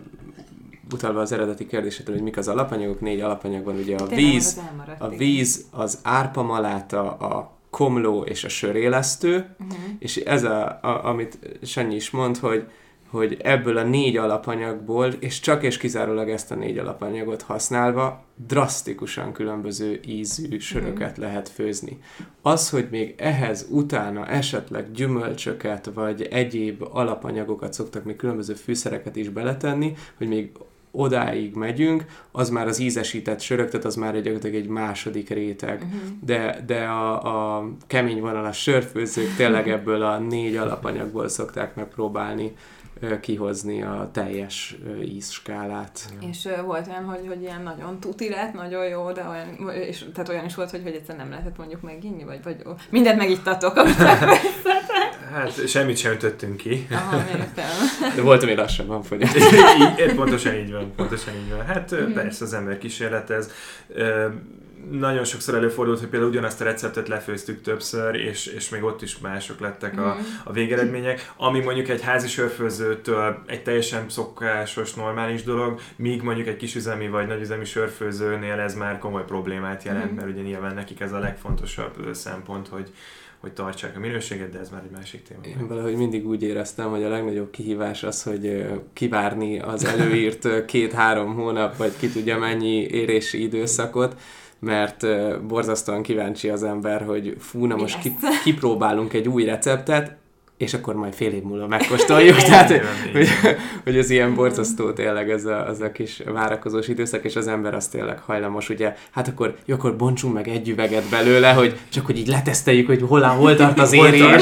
[0.92, 4.60] utalva az eredeti kérdésedre, hogy mik az alapanyagok, négy alapanyag van, ugye a víz,
[4.98, 9.76] a víz, az árpamaláta, a komló és a sörélesztő, uh-huh.
[9.98, 12.70] és ez a, a, amit Sanyi is mond, hogy
[13.12, 19.32] hogy ebből a négy alapanyagból, és csak és kizárólag ezt a négy alapanyagot használva, drasztikusan
[19.32, 21.22] különböző ízű söröket mm.
[21.22, 21.98] lehet főzni.
[22.42, 29.28] Az, hogy még ehhez utána esetleg gyümölcsöket, vagy egyéb alapanyagokat szoktak még különböző fűszereket is
[29.28, 30.50] beletenni, hogy még
[30.90, 35.82] odáig megyünk, az már az ízesített sörök, tehát az már egy, egy második réteg.
[35.82, 36.00] Uh-huh.
[36.24, 42.52] De, de a, a kemény vonalas sörfőzők tényleg ebből a négy alapanyagból szokták megpróbálni
[43.20, 46.00] kihozni a teljes ízskálát.
[46.30, 50.28] És volt olyan, hogy, hogy ilyen nagyon tuti lett, nagyon jó, de olyan, és, tehát
[50.28, 52.56] olyan is volt, hogy, hogy egyszer nem lehetett mondjuk meginni, vagy, vagy
[52.90, 53.96] mindent megittatok, amit
[55.32, 56.86] Hát semmit sem ütöttünk ki.
[56.90, 57.22] Aha,
[58.16, 59.30] De volt, ami lassabban fogyott.
[60.16, 61.64] pontosan így van, pontosan így van.
[61.64, 62.12] Hát mm.
[62.12, 63.50] persze az ember kísérletez
[64.90, 69.18] nagyon sokszor előfordult, hogy például ugyanazt a receptet lefőztük többször, és, és még ott is
[69.18, 70.24] mások lettek a, mhm.
[70.44, 76.56] a végeredmények, ami mondjuk egy házi sörfőzőtől egy teljesen szokásos, normális dolog, míg mondjuk egy
[76.56, 80.14] kisüzemi vagy nagyüzemi sörfőzőnél ez már komoly problémát jelent, mm.
[80.14, 82.92] mert ugye nyilván nekik ez a legfontosabb szempont, hogy,
[83.38, 85.60] hogy tartsák a minőséget, de ez már egy másik téma.
[85.60, 91.34] Én valahogy mindig úgy éreztem, hogy a legnagyobb kihívás az, hogy kivárni az előírt két-három
[91.34, 94.16] hónap, vagy ki tudja mennyi érési időszakot,
[94.64, 95.06] mert
[95.46, 100.16] borzasztóan kíváncsi az ember, hogy fú, na most ki, kipróbálunk egy új receptet,
[100.56, 102.36] és akkor majd fél év múlva megkóstoljuk.
[102.36, 102.80] Tehát, hogy,
[103.12, 103.28] hogy,
[103.84, 107.74] hogy ez ilyen borzasztó tényleg ez a, az a kis várakozós időszak, és az ember
[107.74, 112.06] az tényleg hajlamos, ugye, hát akkor, jó, akkor bontsunk meg egy üveget belőle, hogy csak
[112.06, 114.20] hogy így leteszteljük, hogy hol, hol tart az érés.
[114.20, 114.36] Hol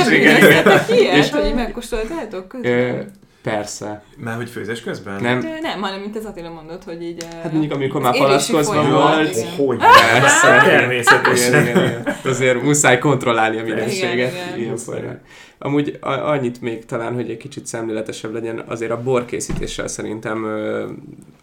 [0.63, 1.17] tart, igen.
[1.17, 3.11] És, hogy megkóstoltátok közben?
[3.43, 4.03] Persze.
[4.17, 5.21] Már hogy főzés közben?
[5.21, 5.41] Nem.
[5.41, 7.25] De nem, hanem mint az Attila mondott, hogy így...
[7.43, 9.41] Hát mondjuk amikor már palackozva volt.
[9.57, 9.79] Hogy?
[10.13, 10.63] Persze.
[10.65, 11.63] Természetesen.
[11.63, 12.17] Igen, igen, igen.
[12.25, 14.33] Azért muszáj kontrollálni a minőséget.
[14.57, 15.21] Igen, igen.
[15.59, 20.87] Amúgy annyit még talán, hogy egy kicsit szemléletesebb legyen, azért a borkészítéssel szerintem ö,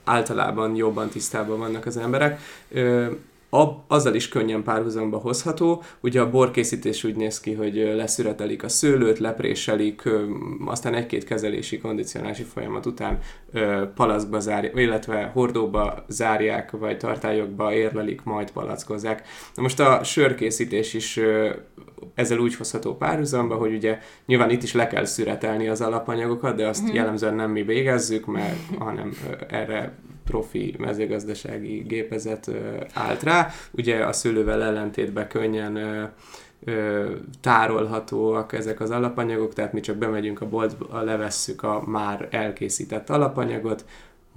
[0.03, 2.39] általában jobban tisztában vannak az emberek.
[2.71, 3.05] Ö,
[3.49, 5.83] ab, azzal is könnyen párhuzamba hozható.
[6.01, 10.09] Ugye a borkészítés úgy néz ki, hogy leszüretelik a szőlőt, lepréselik,
[10.65, 13.19] aztán egy-két kezelési, kondicionálási folyamat után
[13.95, 19.27] palaszba zárják, illetve hordóba zárják, vagy tartályokba érlelik, majd palackozzák.
[19.55, 21.19] Na most a sörkészítés is
[22.13, 26.67] ezzel úgy hozható párhuzamba, hogy ugye nyilván itt is le kell szüretelni az alapanyagokat, de
[26.67, 26.93] azt mm.
[26.93, 29.11] jellemzően nem mi végezzük, mert hanem
[29.47, 29.93] erre
[30.27, 32.51] profi mezőgazdasági gépezet
[32.93, 33.49] állt rá.
[33.71, 35.77] Ugye a szülővel ellentétben könnyen
[37.41, 43.85] tárolhatóak ezek az alapanyagok, tehát mi csak bemegyünk a boltba, levesszük a már elkészített alapanyagot,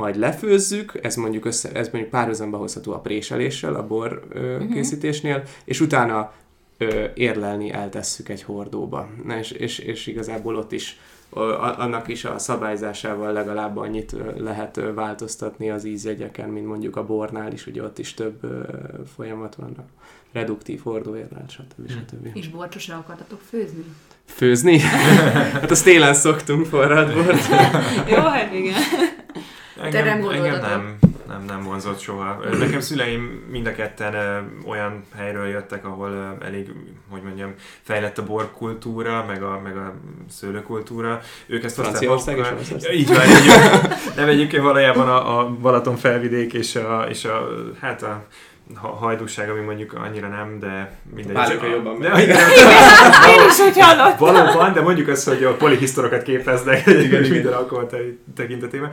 [0.01, 4.73] majd lefőzzük, ez mondjuk, össze, ez mondjuk párhuzamba hozható a préseléssel a bor ö, uh-huh.
[4.73, 6.33] készítésnél, és utána
[6.79, 9.09] ö, érlelni eltesszük egy hordóba.
[9.25, 11.01] Na és, és, és igazából ott is
[11.31, 17.67] annak is a szabályzásával legalább annyit lehet változtatni az ízjegyeken, mint mondjuk a bornál is,
[17.67, 18.41] ugye ott is több
[19.15, 19.89] folyamat vannak.
[20.33, 21.87] Reduktív hordóérlel, stb.
[21.87, 21.93] Hm.
[21.93, 22.37] stb.
[22.37, 23.85] És bort sosem akartatok főzni?
[24.25, 24.79] Főzni?
[25.61, 27.49] hát azt télen szoktunk forrad bort.
[28.09, 28.75] Jó, hát igen.
[29.77, 30.99] Engem, Te nem engem nem
[31.31, 32.39] nem, nem vonzott soha.
[32.59, 34.15] Nekem szüleim mind a ketten
[34.67, 36.73] olyan helyről jöttek, ahol elég,
[37.11, 39.95] hogy mondjam, fejlett a borkultúra, meg a, meg a
[40.31, 41.21] szőlőkultúra.
[41.47, 43.47] Ők ezt Franciaország is az Így van, így
[44.17, 47.49] Nem egyébként valójában a, a Balaton felvidék és a, és a
[47.81, 48.27] hát a
[48.75, 51.35] hajdúság, ami mondjuk annyira nem, de mindegy.
[51.35, 51.99] Pálika jobban.
[52.01, 52.37] De, igen,
[53.29, 54.35] Én is úgy hallottam.
[54.35, 57.91] Valóban, de mondjuk azt, hogy a polihisztorokat képeznek igen, minden alkohol
[58.37, 58.93] tekintetében.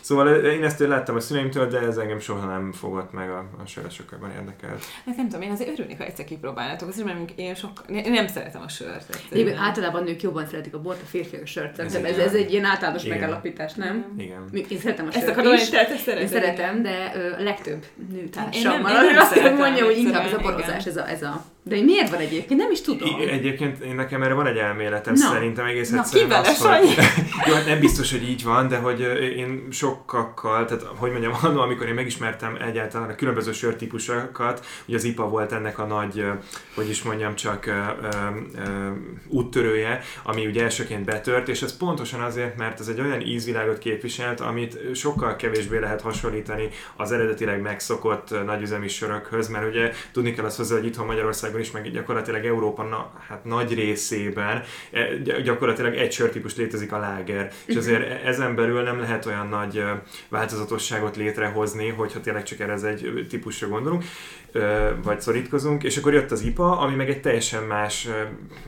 [0.00, 3.66] Szóval én ezt láttam a szüleimtől, de ez engem soha nem fogott meg a, a
[3.66, 4.84] sörre sokkal érdekelt.
[5.06, 8.26] Hát nem tudom, én azért örülnék, ha egyszer kipróbálnátok, azért, mert én, sok, én nem
[8.26, 9.20] szeretem a sört.
[9.30, 11.78] Egyébként általában nők jobban szeretik a bort, a férfiak a sört.
[11.78, 13.18] Ez, ez, ez egy ilyen általános Igen.
[13.18, 14.14] megállapítás, nem?
[14.18, 14.66] Igen.
[14.68, 15.60] Én szeretem a sört ezt akarom, is.
[15.70, 20.96] Ezt szeretem, szeretem, de a legtöbb nőtársammal azt mondja, hogy inkább ez a borozás, ez
[20.96, 22.60] a, ez a de miért van egyébként?
[22.60, 23.20] Nem is tudom.
[23.20, 25.30] I- egyébként én nekem erre van egy elméletem, Na.
[25.32, 26.94] szerintem egész egyszerűen az, hogy...
[27.46, 29.00] Jó, hát nem biztos, hogy így van, de hogy
[29.36, 35.04] én sokakkal, tehát hogy mondjam, annól, amikor én megismertem egyáltalán a különböző sörtípusokat, ugye az
[35.04, 36.24] IPA volt ennek a nagy,
[36.74, 38.06] hogy is mondjam, csak ö, ö,
[38.54, 38.90] ö,
[39.28, 44.40] úttörője, ami ugye elsőként betört, és ez pontosan azért, mert ez egy olyan ízvilágot képviselt,
[44.40, 50.56] amit sokkal kevésbé lehet hasonlítani az eredetileg megszokott nagyüzemi sörökhöz, mert ugye tudni kell azt
[50.56, 55.94] hozzá, hogy itthon Magyarország Magyarországon is, meg gyakorlatilag Európa na, hát nagy részében e, gyakorlatilag
[55.94, 60.00] egy sörtípus létezik a láger, és azért e, ezen belül nem lehet olyan nagy nagy
[60.28, 64.04] változatosságot létrehozni, hogyha tényleg csak erre ez egy típusra gondolunk
[65.02, 68.08] vagy szorítkozunk, és akkor jött az IPA, ami meg egy teljesen más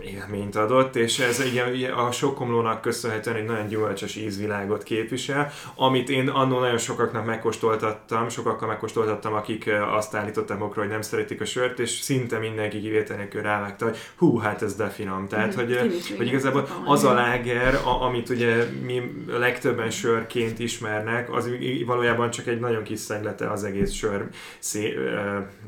[0.01, 6.29] élményt adott, és ez egy, a sokkomlónak köszönhetően egy nagyon gyümölcsös ízvilágot képvisel, amit én
[6.29, 11.79] annól nagyon sokaknak megkóstoltattam, sokakkal megkóstoltattam, akik azt állították magukra, hogy nem szeretik a sört,
[11.79, 15.29] és szinte mindenki kivétel nélkül rávágta, hogy hú, hát ez de finom.
[15.29, 15.79] Tehát, hogy,
[16.16, 20.59] hogy igazából az a láger, a, amit ugye mi legtöbben sörként
[21.03, 21.51] ismernek, az
[21.87, 24.95] valójában csak egy nagyon kis szeglete az egész sör szé,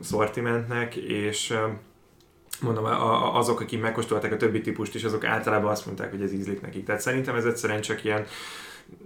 [0.01, 1.55] szortimentnek, és
[2.61, 2.85] mondom,
[3.35, 6.85] azok, akik megkóstolták a többi típust is, azok általában azt mondták, hogy ez ízlik nekik.
[6.85, 8.27] Tehát szerintem ez egyszerűen csak ilyen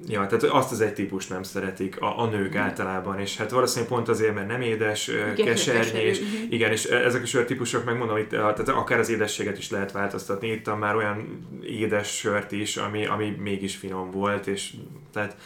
[0.06, 2.58] Ja, tehát azt az egy típus nem szeretik a, a nők mm.
[2.58, 6.18] általában, és hát valószínűleg pont azért, mert nem édes, kesernyés,
[6.50, 10.78] igen, és ezek a sörtípusok, megmondom, itt, tehát akár az édességet is lehet változtatni, itt
[10.78, 14.74] már olyan édes sört is, ami, ami mégis finom volt, és
[15.12, 15.36] tehát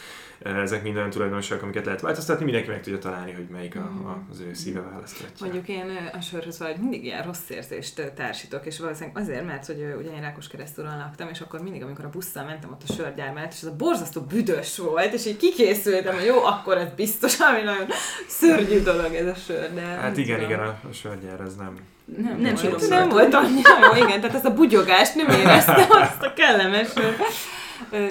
[0.45, 4.31] ezek minden tulajdonságok, amiket lehet változtatni, mindenki meg tudja találni, hogy melyik a, a, mm.
[4.31, 5.27] az ő szíve választja.
[5.41, 9.95] Mondjuk én a sörhöz vagy mindig ilyen rossz érzést társítok, és valószínűleg azért, mert hogy
[9.99, 13.33] ugye én Rákos keresztúron laktam, és akkor mindig, amikor a busszal mentem ott a sörgyár
[13.33, 17.41] mellett, és az a borzasztó büdös volt, és így kikészültem, hogy jó, akkor ez biztos,
[17.41, 17.87] ami nagyon
[18.29, 19.81] szörnyű dolog ez a sör, de...
[19.81, 20.51] Hát igen, tudom.
[20.51, 24.21] igen, a, a sörgyár ez nem, nem, nem, nem, nem, nem volt annyira jó, igen,
[24.21, 26.89] tehát ezt a bugyogást nem éreztem, azt a kellemes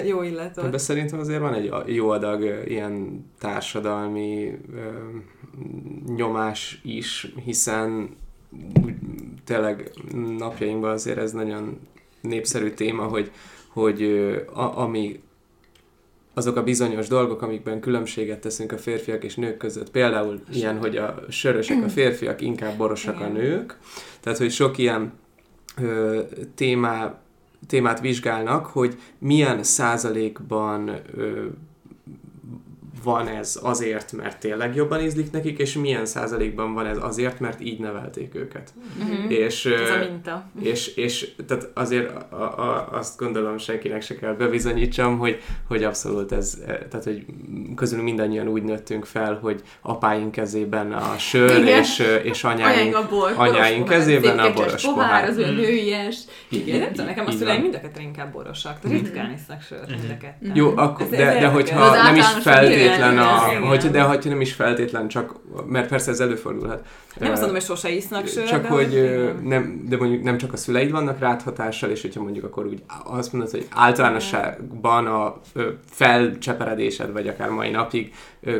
[0.06, 0.70] jó illatot.
[0.70, 4.58] De szerintem azért van egy jó adag ilyen társadalmi
[6.16, 8.16] nyomás is, hiszen
[9.44, 9.90] tényleg
[10.38, 11.80] napjainkban azért ez nagyon
[12.20, 13.30] népszerű téma, hogy,
[13.68, 14.02] hogy
[14.52, 15.20] a, ami
[16.34, 19.90] azok a bizonyos dolgok, amikben különbséget teszünk a férfiak és nők között.
[19.90, 23.78] Például ilyen, hogy a sörösek a férfiak, inkább borosak a nők.
[24.20, 25.12] Tehát, hogy sok ilyen
[25.82, 26.20] ö,
[26.54, 27.21] témá,
[27.66, 31.46] témát vizsgálnak, hogy milyen százalékban ö,
[33.02, 37.60] van ez azért, mert tényleg jobban ízlik nekik, és milyen százalékban van ez azért, mert
[37.60, 38.72] így nevelték őket.
[39.04, 39.28] Mm-hmm.
[39.28, 40.50] És, ez a minta.
[40.60, 46.32] És, és tehát azért a, a, azt gondolom senkinek se kell bebizonyítsam, hogy, hogy abszolút
[46.32, 47.24] ez, tehát hogy
[47.76, 51.80] közülünk mindannyian úgy nőttünk fel, hogy apáink kezében a sör, Igen.
[51.80, 55.08] és, és anyáink, a bor, anyáink kezében a boros pohár.
[55.08, 56.16] pohár az olyan nőies.
[56.48, 60.10] Igen, nem tudom, nekem a szüleim mind a ketten inkább borosak, ritkán isznak sört mind
[60.10, 60.52] a ketten.
[60.54, 64.52] Jó, akkor, de, de hogyha nem is feltétlenül feltétlen, a, hogy, de hogy nem is
[64.52, 65.34] feltétlen csak,
[65.66, 66.86] mert persze ez előfordulhat.
[67.18, 68.46] Nem azt mondom, hogy sose isznak sört.
[68.46, 72.22] Csak de hogy nem, de mondjuk nem csak a szüleid vannak rád hatással, és hogyha
[72.22, 75.40] mondjuk akkor úgy azt mondod, hogy általánosságban a
[75.90, 78.12] felcseperedésed, vagy akár mai napig,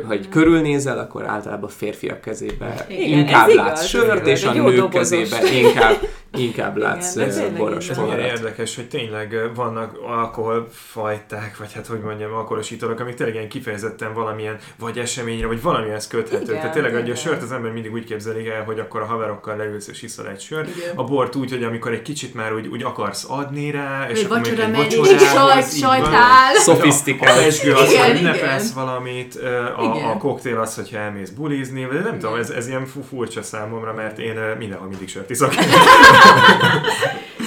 [0.07, 5.95] hogy körülnézel, akkor általában férfiak kezébe Igen, inkább látsz sört, és a nők kezébe inkább
[6.37, 12.33] Inkább látsz Igen, boros Ez milyen érdekes, hogy tényleg vannak alkoholfajták, vagy hát hogy mondjam,
[12.33, 16.43] alkoholosítók, amik tényleg ilyen kifejezetten valamilyen vagy eseményre, vagy valamihez köthető.
[16.43, 19.55] Igen, Tehát tényleg a sört az ember mindig úgy képzeli el, hogy akkor a haverokkal
[19.55, 20.75] leülsz és iszol egy sört.
[20.75, 20.95] Igen.
[20.95, 24.39] A bort úgy, hogy amikor egy kicsit már úgy, úgy akarsz adni rá, és akkor
[24.39, 26.53] még egy vacsorához, sajtál.
[26.55, 27.39] Szofisztikált.
[27.39, 29.39] A pesgő az, hogy ünnepelsz valamit,
[29.75, 33.93] a, a koktél az, hogyha elmész bulizni, vagy nem tudom, ez, ez ilyen furcsa számomra,
[33.93, 35.53] mert én mindenhol mindig sört iszok.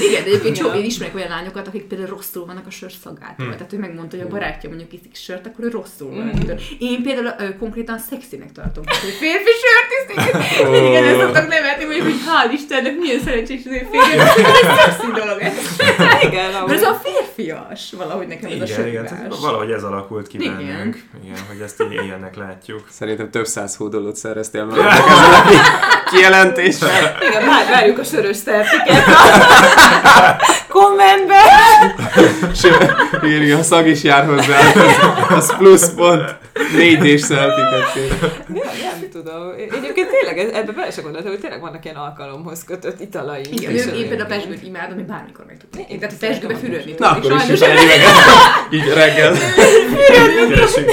[0.01, 3.47] Igen, de egyébként jó, én ismerek olyan lányokat, akik például rosszul vannak a sör szagától.
[3.47, 3.51] Hmm.
[3.51, 6.31] Tehát ő megmondta, hogy a barátja mondjuk iszik sört, akkor ő rosszul van.
[6.31, 6.57] Hmm.
[6.79, 10.35] Én például ö, konkrétan szexinek tartom, hogy férfi sört iszik.
[10.65, 10.71] Oh.
[10.75, 14.27] Mindig előtt szoktak nevetni, mondjuk, hogy hál' Istennek, milyen szerencsés az én férjem.
[14.27, 15.55] Ez szexi dolog ez.
[16.29, 20.39] Igen, Mert ez a férfias valahogy nekem ez igen, a igen, valahogy ez alakult ki
[20.41, 20.57] igen.
[20.57, 21.03] bennünk.
[21.25, 22.87] Igen, hogy ezt így ilyennek látjuk.
[22.91, 27.17] Szerintem több száz hódolót szereztél magadnak ezzel a kijelentéssel.
[27.29, 29.05] Igen, várjuk a sörös szelfiket
[30.77, 31.41] kommentbe.
[33.33, 34.59] Írja, a szag is jár hozzá.
[35.29, 36.39] Az plusz pont.
[36.77, 37.95] 4D-s szelfiket
[38.65, 39.51] Nem tudom.
[39.57, 43.43] Egyébként tényleg ebbe bele sem gondoltam, hogy tényleg vannak ilyen alkalomhoz kötött italai.
[43.51, 45.85] Igen, én, én például a pesgőt imádom, hogy bármikor meg tudtam.
[45.89, 47.61] Én tehát a pesgőbe fürödni Na, akkor is is
[48.71, 49.35] Így reggel.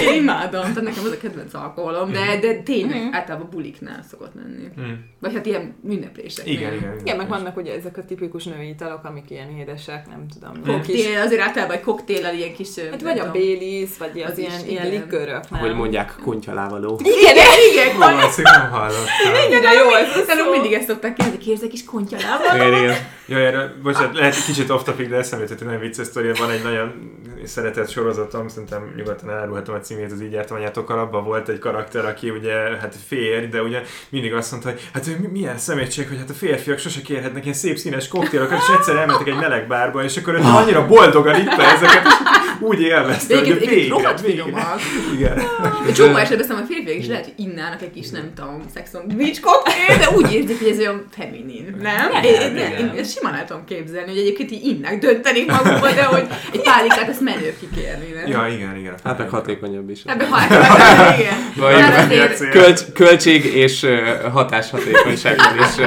[0.01, 3.13] Én imádom, tehát nekem az a kedvenc alkoholom, de, de tényleg mhm.
[3.13, 4.67] általában buliknál szokott lenni.
[4.75, 4.91] Mhm.
[5.19, 6.47] Vagy hát ilyen ünneplések.
[6.47, 6.95] Igen, igen.
[6.99, 10.75] Igen, meg vannak ugye ezek a tipikus női italok, amik ilyen édesek, nem tudom.
[10.75, 12.67] Koktél, azért általában egy koktéllel ilyen kis...
[12.91, 15.43] Hát vagy a Baileys, vagy az ilyen, ilyen likörök.
[15.49, 16.99] Hogy mondják, kontyalávaló.
[17.03, 17.97] Igen, igen, igen.
[17.97, 19.47] Valószínűleg nem hallottam.
[19.47, 22.67] Igen, de jó, ezt mindig ezt szokták kérdezni, kérzek kis kontyalávaló.
[22.67, 22.95] Igen, igen.
[23.25, 26.31] Jó, erre, bocsánat, lehet egy kicsit off topic, de eszembe jutott, hogy nagyon vicces sztori,
[26.33, 26.91] van egy nagyon
[27.45, 32.05] szeretett sorozatom, szerintem nyugodtan elárulhatom a címét, az így jártam anyátokkal, abban volt egy karakter,
[32.05, 36.29] aki ugye hát férj, de ugye mindig azt mondta, hogy hát milyen szemétség, hogy hát
[36.29, 40.17] a férfiak sose kérhetnek ilyen szép színes koktélokat, és egyszer elmentek egy meleg bárba, és
[40.17, 42.13] akkor ő annyira boldogan itta ezeket, és
[42.59, 44.43] úgy élvezte, hogy Egyébként végre, rohadt végre.
[45.13, 45.41] Igen.
[45.85, 49.01] De csomó esetben hiszem, a férfiak is lehet, hogy innának egy kis, nem tudom, szexon
[49.17, 52.11] beach cocktail, de úgy érzik, hogy ez olyan feminin, nem?
[52.11, 52.71] Nem, Én, én, igen.
[52.71, 56.27] én, én ezt simán el tudom képzelni, hogy egyébként így innak döntenék magukba, de hogy
[56.51, 58.27] egy pálinkát ezt menő kikérni, nem?
[58.27, 58.93] Ja, igen, igen.
[59.03, 60.01] Hát meg hatékonyabb is.
[60.05, 60.39] Ebben ha
[61.17, 61.51] igen.
[61.55, 62.49] Vagy Hát azért-?
[62.49, 63.87] Költs, költség és
[64.31, 65.85] hatáshatékonyságban is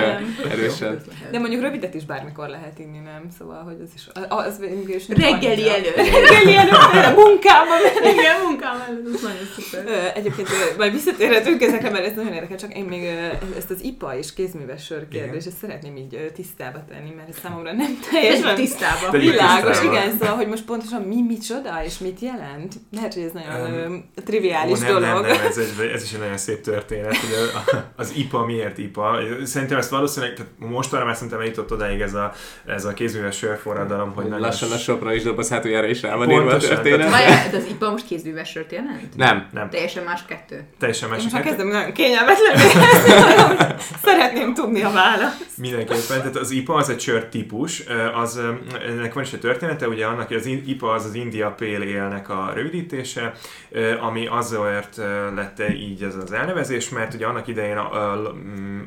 [0.50, 1.00] erősen.
[1.30, 3.28] De mondjuk rövidet is bármikor lehet inni, nem?
[3.38, 4.06] Szóval, hogy az is...
[4.28, 5.96] Az is Reggeli előtt.
[5.96, 10.12] Reggeli előtt, munkában Igen, munkám előtt, ez nagyon szuper.
[10.14, 13.04] Egyébként majd visszatérhetünk ezekre, mert ez nagyon érdekes, csak én még
[13.56, 17.72] ezt az IPA és kézműves sör kérdést ezt szeretném így tisztába tenni, mert ez számomra
[17.72, 19.11] nem teljesen tisztában.
[19.11, 19.92] Tegyük világos, tisztába.
[19.92, 22.74] igen, szóval, hogy most pontosan mi micsoda és mit jelent.
[22.92, 25.02] Lehet, hogy ez nagyon triviális Ó, nem, dolog.
[25.02, 27.50] nem, nem, ez, egy, ez is egy nagyon szép történet, hogy
[27.96, 29.18] az IPA miért IPA.
[29.44, 32.33] Szerintem ezt valószínűleg, tehát mostanra már szerintem eljutott odáig ez a,
[32.66, 36.14] ez a kézműves sörforradalom, hogy Hogy nagyon lassan a sopra is doboz hátuljára is rá
[36.14, 37.11] van írva a történet.
[37.11, 39.16] Várjál, de az IPA most kézműves sört jelent?
[39.16, 39.49] Nem.
[39.53, 40.64] nem, Teljesen más kettő.
[40.79, 41.33] teljesen Én másik.
[41.33, 42.57] most kezdem nagyon kényelmetlen.
[44.05, 45.44] Szeretném tudni a választ.
[45.57, 47.83] Mindenképpen, tehát az IPA az egy sör típus,
[48.14, 48.40] az,
[48.88, 52.29] ennek van is egy története, ugye annak, hogy az IPA az az India Pale Ale-nek
[52.29, 53.33] a rövidítése,
[54.01, 54.96] ami azért
[55.35, 58.81] lett így ez az elnevezés, mert ugye annak idején a, a, mm,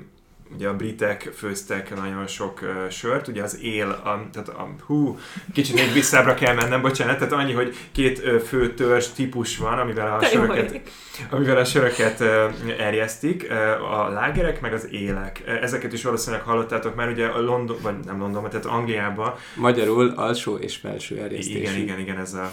[0.53, 5.17] ugye a britek főztek nagyon sok uh, sört, ugye az él, a, tehát a, hú,
[5.53, 9.79] kicsit még visszábbra kell mennem, bocsánat, tehát annyi, hogy két uh, fő törzs típus van,
[9.79, 10.81] amivel a Te söröket
[11.29, 15.43] amivel a söröket ö, erjesztik, ö, a lágerek, meg az élek.
[15.45, 19.33] Ö, Ezeket is valószínűleg hallottátok már, ugye a London, vagy nem Londonban, tehát Angliában.
[19.55, 21.59] Magyarul alsó és felső erjesztésű.
[21.59, 22.51] Igen, igen, igen, ez a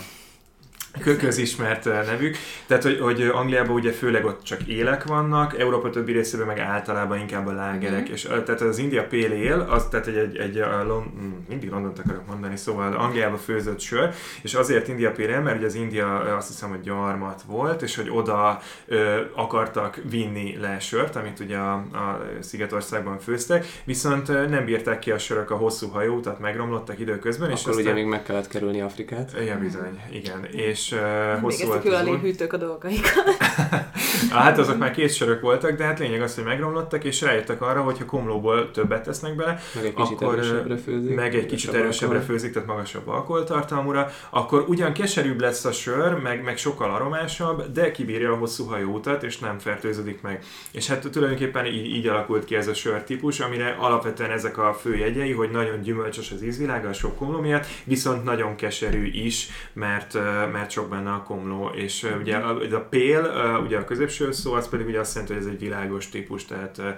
[0.99, 2.37] közismert ö, nevük.
[2.67, 7.19] Tehát, hogy, hogy Angliában ugye főleg ott csak élek vannak, Európa többi részében meg általában
[7.19, 8.03] inkább a lágerek.
[8.03, 8.13] Mhm.
[8.13, 11.33] És ö, tehát az India Pale Ale, az tehát egy, egy, egy a Lon- mm,
[11.49, 15.67] mindig Londont akarok mondani, szóval Angliába főzött sör, és azért India Pale Ale, mert ugye
[15.67, 21.17] az India azt hiszem, hogy gyarmat volt, és hogy oda ö, akartak vinni le sört,
[21.17, 26.41] amit ugye a, a Szigetországban főztek, viszont nem bírták ki a sörök a hosszú hajóutat,
[26.41, 29.33] megromlottak időközben, és Akkor ugye még meg kellett kerülni Afrikát.
[29.47, 30.45] Ja, bizony, igen.
[30.45, 32.23] És uh, hosszú Végeztek volt az út.
[32.23, 33.25] léhűtők a dolgaikat.
[34.31, 37.83] Hát azok már két sörök voltak, de hát lényeg az, hogy megromlottak, és rájöttek arra,
[37.83, 41.15] hogy ha komlóból többet tesznek bele, Meg egy kicsit Akkor, erősebbre főzik.
[41.15, 46.15] meg egy kicsit Magasabb erősebbre főzik, tehát magasabb alkoholtartalmúra, akkor ugyan keserűbb lesz a sör,
[46.15, 50.45] meg, meg sokkal aromásabb, de kibírja a hosszú hajóutat, és nem fertőződik meg.
[50.71, 54.97] És hát tulajdonképpen így, így alakult ki ez a sörtípus, amire alapvetően ezek a fő
[54.97, 60.15] jegyei, hogy nagyon gyümölcsös az ízvilága, a sok komló miatt, viszont nagyon keserű is, mert,
[60.15, 61.71] ö, mert sok benne a komló.
[61.75, 63.31] És ö, ugye a, a pél,
[63.65, 66.79] ugye a középső szó, az pedig ugye azt jelenti, hogy ez egy világos típus, tehát
[66.79, 66.89] ö,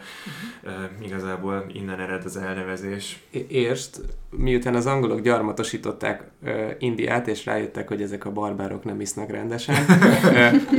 [0.62, 0.71] ö,
[1.03, 3.19] igazából innen ered az elnevezés.
[3.49, 9.31] Érst, miután az angolok gyarmatosították ö, Indiát, és rájöttek, hogy ezek a barbárok nem isznak
[9.31, 9.77] rendesen,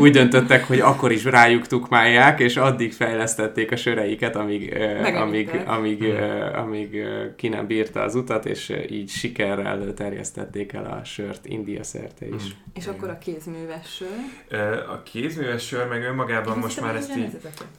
[0.03, 4.75] úgy döntöttek, hogy akkor is rájuk tukmálják, és addig fejlesztették a söreiket, amíg,
[5.15, 10.85] amíg, amíg, ö, amíg ö, ki nem bírta az utat, és így sikerrel terjesztették el
[10.85, 12.43] a sört India szerte is.
[12.43, 12.78] Mm.
[12.79, 14.59] És akkor a kézműves sör.
[14.89, 17.37] A kézműves sör meg önmagában Én most már ezt így,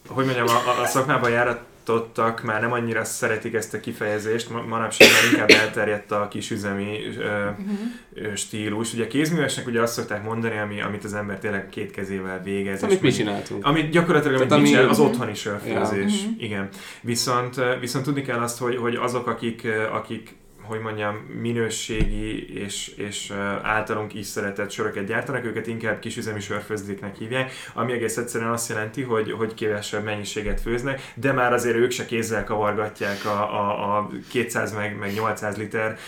[0.09, 5.09] hogy mondjam, a, a szakmában járatottak már nem annyira szeretik ezt a kifejezést, Ma- manapság
[5.09, 7.71] már inkább elterjedt a kisüzemi ö, Mhm.
[8.15, 8.93] ö, stílus.
[8.93, 12.77] Ugye kézművesnek ugye azt szokták mondani, ami, amit az ember tényleg két kezével végez.
[12.77, 13.65] és Amit mi meg- csináltunk.
[13.67, 16.29] Amit gyakorlatilag Tehát amit ami- ami, az otthoni sörfőzés, Ja.
[16.31, 16.41] Mhm.
[16.41, 16.69] igen.
[17.01, 20.39] Viszont, viszont tudni kell azt, hogy, hogy azok, akik, akik
[20.71, 27.53] hogy mondjam, minőségi és, és általunk is szeretett söröket gyártanak, őket inkább kisüzemi sörfőzdéknek hívják,
[27.75, 32.07] ami egész egyszerűen azt jelenti, hogy, hogy kevesebb mennyiséget főznek, de már azért ők se
[32.07, 35.99] kézzel kavargatják a, a, a 200 meg, meg 800 liter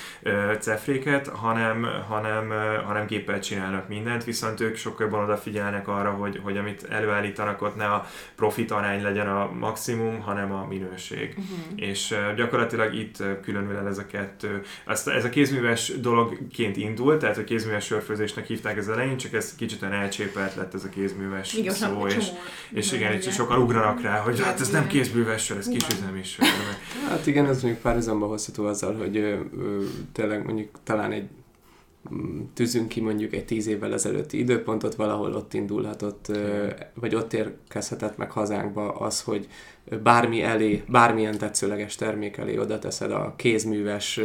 [0.61, 2.53] cefréket, hanem, hanem,
[2.87, 7.77] hanem géppel csinálnak mindent, viszont ők sokkal jobban odafigyelnek arra, hogy, hogy amit előállítanak, ott
[7.77, 11.35] ne a profit arány legyen a maximum, hanem a minőség.
[11.37, 11.79] Mhm.
[11.79, 14.52] És gyakorlatilag itt különül el ez a kettő.
[14.85, 19.55] Azt, ez a kézműves dologként indult, tehát a kézműves sörfőzésnek hívták az elején, csak ez
[19.55, 22.27] kicsit olyan elcsépelt lett ez a kézműves Igen, szó, és,
[22.71, 26.47] és igen, és sokan ugranak rá, hogy hát ez nem kézműves sör, ez kisüzemi sör.
[26.47, 31.29] Meg- Hát igen, ez mondjuk párhuzamba hozható azzal, hogy ö, ö, tényleg mondjuk talán egy
[32.15, 36.27] mm, tűzünk ki mondjuk egy tíz évvel ezelőtti időpontot, valahol ott indulhatott,
[36.95, 39.49] vagy ott érkezhetett meg hazánkba az, hogy
[40.03, 44.21] bármi elé, bármilyen tetszőleges termék elé oda teszed a kézműves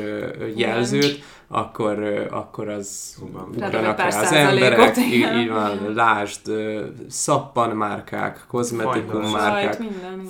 [0.55, 3.17] jelzőt, akkor, akkor az
[3.55, 6.41] ugranak rá az emberek, így, így van, lásd,
[7.09, 9.77] szappanmárkák, kozmetikum márkák,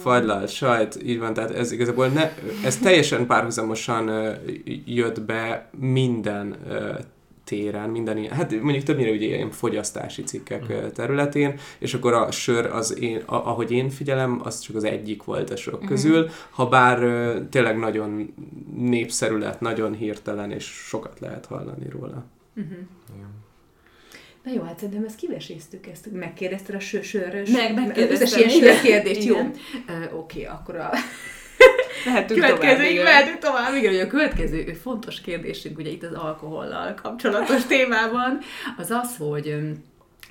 [0.01, 2.31] fagylal, sajt, így van, tehát ez igazából ne,
[2.63, 4.35] ez teljesen párhuzamosan
[4.85, 6.55] jött be minden
[7.47, 10.91] téren, minden ilyen, hát mondjuk többnyire ugye ilyen fogyasztási cikkek uh-huh.
[10.91, 15.23] területén, és akkor a sör, az én, a, ahogy én figyelem, az csak az egyik
[15.23, 15.89] volt a sok uh-huh.
[15.89, 18.33] közül, ha bár uh, tényleg nagyon
[18.75, 22.25] népszerű lett, nagyon hirtelen, és sokat lehet hallani róla.
[22.55, 22.77] Uh-huh.
[24.43, 28.27] Na jó, hát szerintem ezt kiveséztük, ezt megkérdezted a sör, sör, meg, megkérdeztem.
[28.27, 29.35] Összes ilyen kérdést, jó?
[29.35, 30.89] Uh, Oké, okay, akkor a
[32.05, 33.75] Lehetünk következő, tovább, mehetünk tovább.
[33.75, 38.39] Igen, hogy a következő fontos kérdésünk ugye itt az alkohollal kapcsolatos témában,
[38.77, 39.55] az az, hogy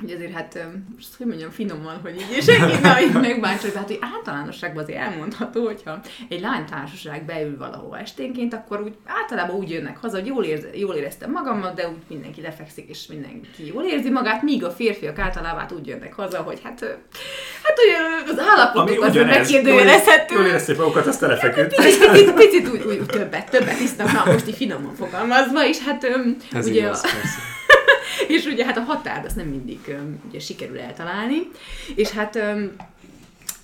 [0.01, 4.83] hogy azért hát, most hogy mondjam finoman, hogy így senki ne megbántsa, hát hogy általánosságban
[4.83, 10.27] azért elmondható, hogyha egy lánytársaság beül valahova esténként, akkor úgy általában úgy jönnek haza, hogy
[10.27, 14.65] jól, érze, jól éreztem magamat, de úgy mindenki lefekszik, és mindenki jól érzi magát, míg
[14.65, 16.81] a férfiak általában hát úgy jönnek haza, hogy hát,
[17.63, 20.35] hát hogy az állapotok az megkérdőjelezhető.
[20.35, 21.75] Jól érezték magukat, azt lefeküdt.
[21.75, 26.07] Picit, picit, picit úgy, úgy, többet, többet isznak, na most így finoman fogalmazva, és hát
[26.53, 27.05] Ez ugye igaz,
[28.35, 29.97] és ugye hát a határ azt nem mindig
[30.29, 31.51] ugye, sikerül eltalálni,
[31.95, 32.39] és hát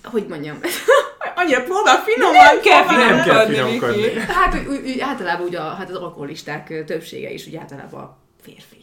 [0.03, 0.59] hogy mondjam,
[1.35, 2.33] annyira próbál finoman.
[2.33, 4.13] Nem kell finomkodni.
[4.13, 8.77] Hát úgy, úgy, általában ugye a, hát az alkoholisták többsége is ugye általában a férfi.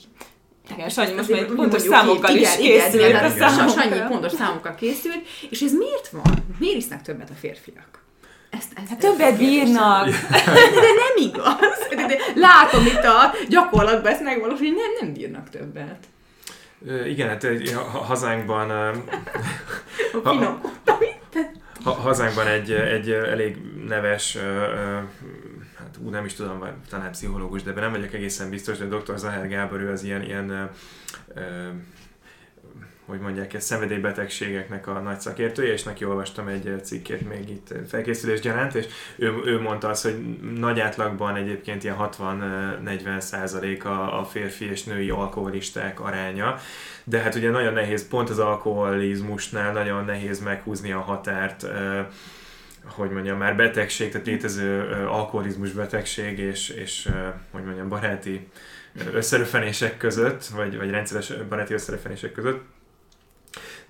[0.74, 2.94] Igen, Sanyi most már pontos számokkal is készült.
[2.94, 6.44] Igen, igen, igen, Sanyi pontos számokkal készült, és ez miért van?
[6.58, 7.99] Miért isznak többet a férfiak?
[8.50, 10.08] Ezt, ezt, hát többet bírnak.
[10.84, 11.88] De nem igaz.
[11.90, 16.04] De, de látom itt a gyakorlatban ezt megvalósul, hogy nem, nem bírnak többet.
[17.06, 17.46] Igen, hát
[18.06, 18.68] hazánkban...
[20.22, 20.58] ha,
[21.84, 23.56] ha, hazánkban egy, egy elég
[23.88, 24.36] neves
[25.78, 29.16] hát ú, nem is tudom, vagy talán pszichológus, de nem vagyok egészen biztos, de dr.
[29.16, 30.70] Zahár Gábor, ő az ilyen, ilyen
[33.10, 38.40] hogy mondják, ez szenvedélybetegségeknek a nagy szakértője, és neki olvastam egy cikkét még itt felkészülés
[38.40, 38.86] gyaránt, és
[39.16, 44.84] ő, ő mondta azt, hogy nagy átlagban egyébként ilyen 60-40 százalék a, a férfi és
[44.84, 46.56] női alkoholisták aránya,
[47.04, 51.66] de hát ugye nagyon nehéz, pont az alkoholizmusnál nagyon nehéz meghúzni a határt,
[52.84, 57.08] hogy mondjam, már betegség, tehát létező alkoholizmus betegség és, és
[57.50, 58.48] hogy mondjam, baráti
[59.12, 62.62] összeröfenések között, vagy, vagy rendszeres baráti összeröfenések között,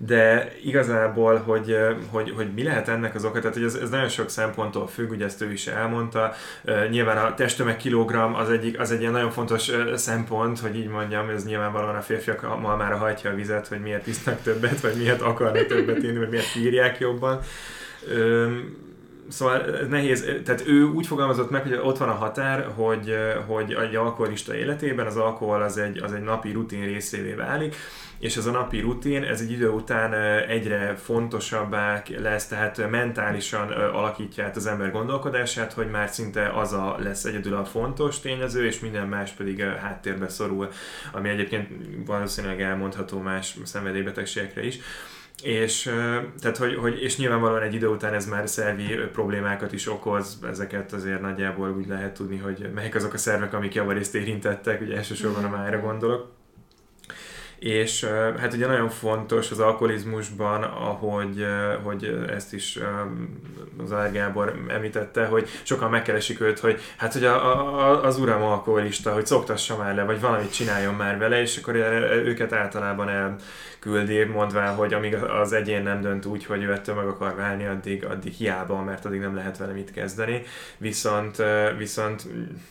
[0.05, 1.77] de igazából, hogy,
[2.09, 5.09] hogy, hogy mi lehet ennek az oka, tehát hogy ez, ez nagyon sok szemponttól függ,
[5.09, 6.33] ugye ezt ő is elmondta.
[6.89, 11.29] Nyilván a testtömeg kilogramm az, egyik, az egy ilyen nagyon fontos szempont, hogy így mondjam,
[11.29, 15.21] ez nyilvánvalóan a férfiak ma már hajtja a vizet, hogy miért isznak többet, vagy miért
[15.21, 17.39] akarnak többet inni, vagy miért bírják jobban.
[19.27, 23.15] Szóval nehéz, tehát ő úgy fogalmazott meg, hogy ott van a határ, hogy,
[23.47, 27.75] hogy egy alkoholista életében az alkohol az egy, az egy napi rutin részévé válik,
[28.21, 30.13] és ez a napi rutin, ez egy idő után
[30.47, 36.95] egyre fontosabbá lesz, tehát mentálisan alakítja át az ember gondolkodását, hogy már szinte az a
[36.99, 40.69] lesz egyedül a fontos tényező, és minden más pedig háttérbe szorul,
[41.11, 41.69] ami egyébként
[42.05, 44.79] valószínűleg elmondható más szenvedélybetegségekre is.
[45.43, 45.81] És,
[46.39, 50.93] tehát, hogy, hogy, és nyilvánvalóan egy idő után ez már szervi problémákat is okoz, ezeket
[50.93, 55.43] azért nagyjából úgy lehet tudni, hogy melyik azok a szervek, amik javarészt érintettek, ugye elsősorban
[55.43, 56.39] a mára gondolok
[57.61, 58.05] és
[58.39, 61.45] hát ugye nagyon fontos az alkoholizmusban, ahogy
[61.83, 62.79] hogy ezt is
[63.83, 69.13] az Gábor említette, hogy sokan megkeresik őt, hogy hát hogy a, a, az uram alkoholista,
[69.13, 71.75] hogy szoktassa már le, vagy valamit csináljon már vele, és akkor
[72.25, 73.35] őket általában el
[73.79, 77.65] küldi, mondván, hogy amíg az egyén nem dönt úgy, hogy ő ettől meg akar válni,
[77.65, 80.43] addig, addig hiába, mert addig nem lehet vele mit kezdeni.
[80.77, 81.43] Viszont,
[81.77, 82.21] viszont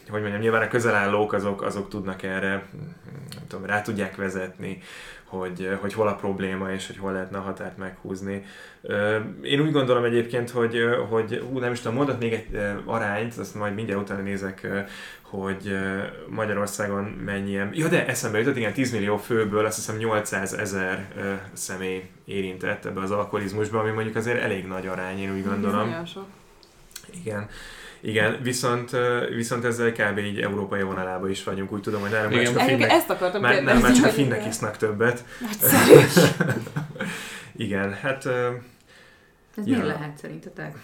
[0.08, 2.50] hogy mondjam, nyilván a közelállók azok, azok tudnak erre,
[3.34, 4.79] nem tudom, rá tudják vezetni,
[5.24, 8.44] hogy, hogy hol a probléma, és hogy hol lehetne a határt meghúzni.
[9.42, 10.78] Én úgy gondolom egyébként, hogy,
[11.08, 14.66] hogy ú, nem is tudom, mondok még egy arányt, azt majd mindjárt utána nézek,
[15.22, 15.78] hogy
[16.28, 21.08] Magyarországon mennyien, ja de eszembe jutott, igen, 10 millió főből azt hiszem 800 ezer
[21.52, 25.88] személy érintett ebbe az alkoholizmusba, ami mondjuk azért elég nagy arány, én úgy gondolom.
[27.14, 27.48] Igen.
[28.00, 28.90] Igen, viszont,
[29.34, 30.18] viszont ezzel kb.
[30.18, 33.40] így európai vonalába is vagyunk, úgy tudom, hogy nálunk már csak a finnek, ezt akartam
[33.40, 35.24] már, nem, már csak a finnek isznak többet.
[37.56, 38.26] Igen, hát...
[38.26, 39.76] Ez ja.
[39.76, 40.76] miért lehet szerintetek?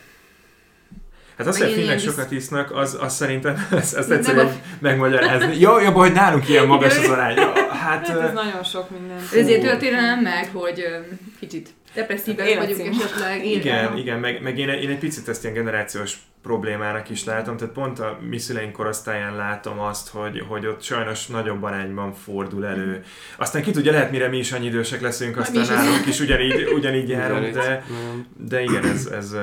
[1.37, 5.59] Hát Meg hogy finnek sokat isznak, az, az szerintem ezt, ezt egyszerűen a- megmagyarázni.
[5.61, 7.37] Jó, jobb, hogy nálunk ilyen magas az arány.
[7.37, 9.19] Hát, Hát ez nagyon sok minden.
[9.35, 10.85] Ezért történelem meg, hogy
[11.41, 12.77] kicsit depresszívek Életcím.
[12.77, 13.47] vagyunk esetleg.
[13.47, 16.17] Igen, igen, meg, meg én, én egy picit ezt ilyen generációs
[16.47, 21.27] problémának is látom, tehát pont a mi szüleink korosztályán látom azt, hogy, hogy ott sajnos
[21.27, 23.05] nagyobb arányban fordul elő.
[23.37, 27.09] Aztán ki tudja, lehet mire mi is annyi idősek leszünk, aztán nálunk is ugyanígy, ugyanígy
[27.09, 27.85] járunk, de,
[28.37, 29.37] de igen, ez, ez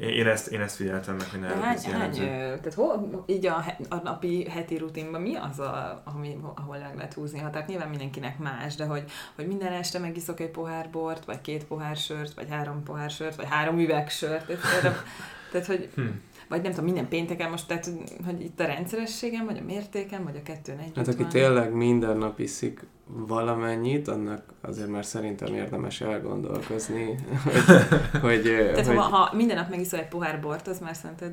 [0.00, 3.96] én ezt, én ezt figyeltem meg, hogy nálunk hány, hány, tehát hol, így a, a
[4.02, 7.66] napi, heti rutinban mi az, a, ami, ahol meg lehet húzni határt?
[7.66, 11.96] Nyilván mindenkinek más, de hogy, hogy minden este megiszok egy pohár bort, vagy két pohár
[11.96, 14.46] sört, vagy három pohár sört, vagy három üveg sört.
[15.52, 16.06] Tehát hogy, Hm.
[16.48, 17.90] Vagy nem tudom, minden pénteken most, tehát
[18.26, 21.28] hogy- itt a rendszerességem, vagy a mértéken, vagy a kettőn együtt Hát aki van.
[21.28, 27.52] tényleg minden nap iszik valamennyit, annak azért már szerintem érdemes elgondolkozni, hogy,
[28.30, 31.32] hogy, Tehát hogy ha, ha minden nap megiszol egy pohár bort, az már szerinted...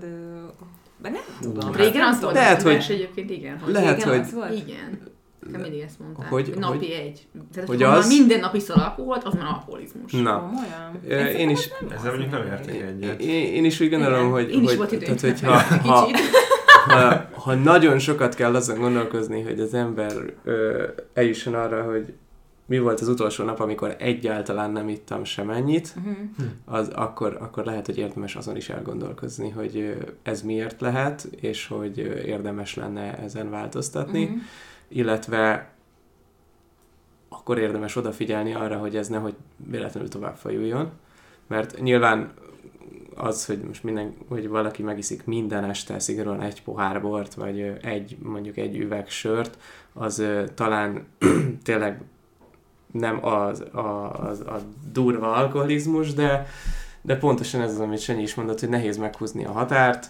[1.01, 1.71] De nem tudom.
[1.73, 2.33] Régen az volt.
[2.33, 3.59] Lehet, hogy- egyébként, igen.
[3.59, 4.53] Hogy lehet, Régen hogy az volt?
[4.67, 4.99] Igen.
[5.45, 6.29] Nekem mindig ezt mondták.
[6.29, 7.27] Hogy- Hogy, napi hogy- egy.
[7.53, 10.11] Tehát, hogy az- már minden nap iszol alkoholt, az már alkoholizmus.
[10.11, 10.99] Na, Komolyan?
[11.07, 13.19] Ö, én is- Ezzel mondjuk nem értek egyet.
[13.21, 15.15] én, én is úgy gondolom, hogy, Én is hogy, volt időm.
[15.15, 16.07] tehát, hogyha, ha,
[16.87, 20.11] ha, ha nagyon sokat kell azon gondolkozni, hogy az ember
[20.43, 20.83] ö,
[21.13, 22.13] eljusson arra, hogy
[22.67, 26.15] mi volt az utolsó nap, amikor egyáltalán nem ittam semennyit, Uh-huh.
[26.65, 31.97] az akkor, akkor lehet, hogy érdemes azon is elgondolkozni, hogy ez miért lehet, és hogy
[32.25, 34.37] érdemes lenne ezen változtatni, Uh-huh.
[34.87, 35.69] Illetve
[37.29, 40.91] akkor érdemes odafigyelni arra, hogy ez nehogy véletlenül tovább fajuljon,
[41.47, 42.33] mert nyilván
[43.15, 48.17] az, hogy most minden, hogy valaki megiszik minden este szigorúan egy pohár bort, vagy egy,
[48.23, 49.57] mondjuk egy üveg sört,
[49.93, 50.23] az
[50.53, 51.07] talán
[51.63, 52.01] tényleg
[52.91, 54.59] nem az, a, az, a
[54.91, 56.47] durva alkoholizmus, de,
[57.01, 60.09] de pontosan ez az, amit Sanyi is mondott, hogy nehéz meghúzni a határt.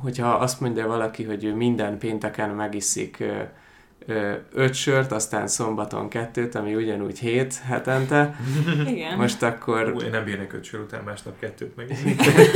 [0.00, 3.24] Hogyha azt mondja valaki, hogy ő minden pénteken megiszik
[4.52, 8.34] öt sört, aztán szombaton kettőt, ami ugyanúgy hét hetente,
[8.86, 9.16] Igen.
[9.16, 11.86] most akkor Ú, én nem bírnék öt sör után másnap kettőt meg.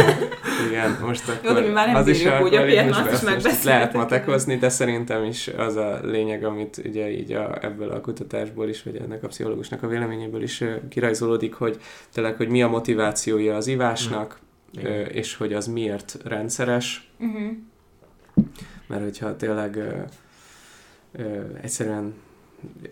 [0.68, 4.68] igen, most akkor mi már nem az is úgy a azt is lehet matekozni, de
[4.68, 9.22] szerintem is az a lényeg, amit ugye így a, ebből a kutatásból is, vagy ennek
[9.22, 11.80] a pszichológusnak a véleményéből is kirajzolódik, hogy
[12.12, 14.44] tényleg, hogy mi a motivációja az ivásnak, Igen.
[14.84, 17.52] Ö, és hogy az miért rendszeres, Uh-huh.
[18.86, 19.92] mert hogyha tényleg ö,
[21.12, 22.14] ö, egyszerűen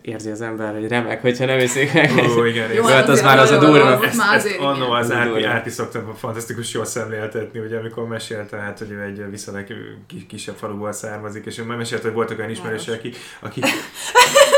[0.01, 2.11] érzi az ember, hogy remek, hogyha nem iszik meg.
[2.37, 2.95] Ó, igen, Jó, igen.
[2.95, 4.05] hát az azért már az a durva.
[4.05, 5.43] Ezt, ezt annó az Árpi.
[5.43, 9.65] Árpi szoktam fantasztikus jól szemléltetni, ugye amikor mesélte, hát, hogy ő egy viszonylag
[10.07, 13.65] ki- kisebb faluból származik, és ő már mesélte, hogy voltak olyan ismerősök, akik, akik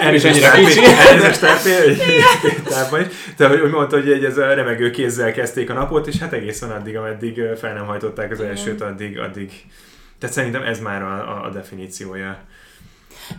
[0.00, 0.80] Nem is annyira kicsi.
[0.84, 1.42] Elnézést
[1.86, 3.34] is.
[3.36, 6.70] Tehát, hogy mondta, hogy egy ez a remegő kézzel kezdték a napot, és hát egészen
[6.70, 9.50] addig, ameddig fel nem hajtották az elsőt, addig, addig.
[10.18, 12.38] Tehát szerintem ez már a, a, a definíciója.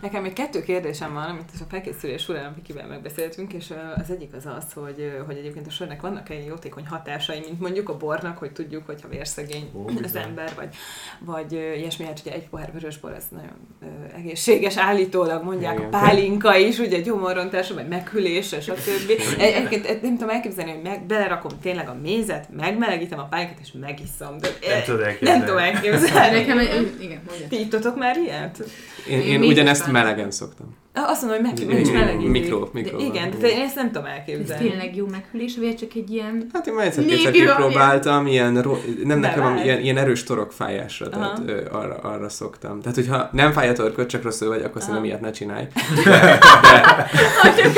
[0.02, 4.46] Nekem még kettő kérdésem van, amit a felkészülés során Vikivel megbeszéltünk, és az egyik az
[4.58, 8.52] az, hogy, hogy egyébként a sörnek vannak egy jótékony hatásai, mint mondjuk a bornak, hogy
[8.52, 10.22] tudjuk, hogyha vérszegény Ó, az bizony.
[10.22, 10.76] ember, vagy,
[11.20, 13.52] vagy ilyesmi, hát ugye egy pohár vörösbor, ez nagyon
[14.16, 15.94] egészséges, állítólag mondják, Igen.
[15.94, 19.10] a pálinka is, ugye gyomorrontásra, vagy meghűlésre, stb.
[19.10, 23.60] Egy- Egyébként egy- nem tudom elképzelni, hogy meg, belerakom tényleg a mézet, megmelegítem a pálinkát,
[23.62, 24.38] és megiszom.
[24.38, 25.44] De, Nem tudod nem elképzelni.
[25.46, 26.38] tudom elképzelni.
[26.40, 26.60] Nekem,
[27.00, 27.48] igen, mondja.
[27.50, 28.64] Ti ittatok már ilyet?
[29.10, 30.76] Én, Én ugyanezt aztán- melegen szoktam.
[30.94, 32.30] Azt mondom, hogy meg, is melegítik.
[32.30, 33.00] Mikro, De mikro.
[33.00, 34.68] Igen, de én ezt nem tudom Ez elképzelni.
[34.70, 36.50] tényleg jó meghűlés, vagy csak egy ilyen...
[36.54, 39.98] Hát én már egyszer Négy kétszer év- kipróbáltam, ilyen, ro- nem nekem, hanem ilyen, ilyen
[39.98, 42.80] erős torokfájásra, tehát ö, arra, arra szoktam.
[42.82, 45.68] Tehát, hogyha nem fáj a torkod, csak rosszul vagy, akkor szerintem ilyet ne csinálj.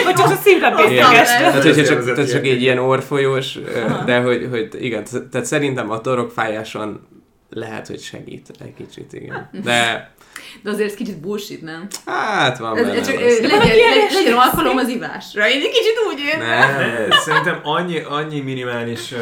[0.03, 0.69] Vagy csak a szívre.
[0.69, 3.59] Tehát, hogyha csak, tehát csak egy ilyen orfolyós,
[4.05, 7.07] de hogy, hogy igen, tehát szerintem a torokfájáson
[7.59, 9.49] lehet, hogy segít egy kicsit, igen.
[9.63, 10.11] De
[10.63, 11.87] De azért ez kicsit bullshit, nem?
[12.05, 12.99] hát van Ez, benne.
[12.99, 15.49] ez csak, legyen, legyen, legyen alkalom az ivásra.
[15.49, 17.11] Én egy kicsit úgy érzem.
[17.11, 19.13] Szerintem annyi, annyi minimális,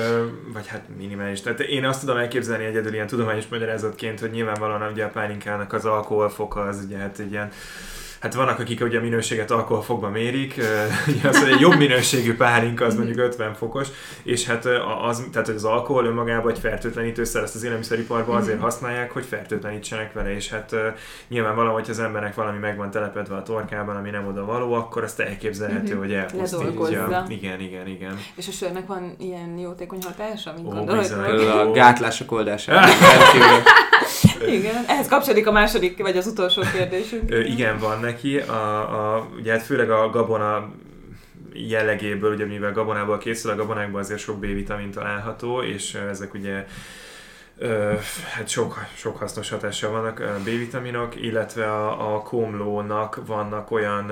[0.54, 5.04] vagy hát minimális, tehát én azt tudom elképzelni egyedül ilyen tudományos magyarázatként, hogy nyilvánvalóan ugye
[5.04, 7.52] a pálinkának az alkoholfoka az ugye hát egy ilyen
[8.20, 10.56] Hát vannak, akik ugye a minőséget alkoholfokba mérik,
[11.30, 13.88] az, hogy egy jobb minőségű pálinka az mondjuk 50 fokos,
[14.24, 14.66] és hát
[15.08, 20.36] az, tehát az alkohol önmagában egy fertőtlenítőszer, ezt az élelmiszeriparban azért használják, hogy fertőtlenítsenek vele,
[20.36, 20.88] és hát ö,
[21.28, 25.04] nyilvánvalóan, hogy az embernek valami meg van telepedve a torkában, ami nem oda való, akkor
[25.04, 25.98] azt elképzelhető, Mhm.
[26.00, 27.26] hogy elpusztítja.
[27.30, 28.20] Igen, igen, igen.
[28.36, 31.48] És a sörnek van ilyen jótékony hatása, mint Ó, gondolod?
[31.68, 32.88] a gátlások oldására.
[34.48, 37.32] Igen, ehhez kapcsolódik a második, vagy az utolsó kérdésünk.
[37.48, 38.38] Igen, van neki.
[38.38, 40.72] A, a, ugye hát főleg a gabona
[41.54, 46.66] jellegéből, ugye mivel gabonából készül, a gabonákban azért sok B-vitamin található, és ezek ugye
[47.60, 47.94] Ö,
[48.34, 54.12] hát sok, sok hasznos hatással vannak B-vitaminok, illetve a, a komlónak vannak olyan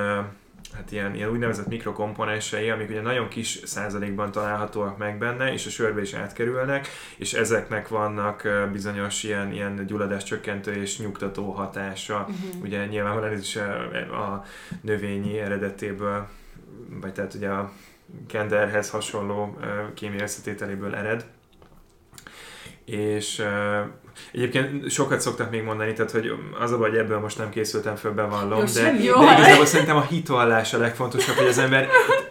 [0.76, 5.70] hát ilyen, ilyen úgynevezett mikrokomponensei, amik ugye nagyon kis százalékban találhatóak meg benne, és a
[5.70, 12.28] sörbe is átkerülnek, és ezeknek vannak bizonyos ilyen, ilyen gyulladás csökkentő és nyugtató hatása.
[12.30, 12.62] Uh-huh.
[12.62, 14.44] Ugye nyilvánvalóan ez is a, a
[14.82, 16.28] növényi eredetéből,
[17.02, 17.72] vagy tehát ugye a
[18.28, 19.58] kenderhez hasonló
[19.94, 21.26] kémiai összetételéből ered
[22.86, 23.44] és
[24.32, 27.96] egyébként sokat szoktak még mondani, tehát hogy az a baj, hogy ebből most nem készültem
[27.96, 31.88] föl, bevallom, jó, de, jó, de igazából szerintem a hitvallás a legfontosabb, hogy az ember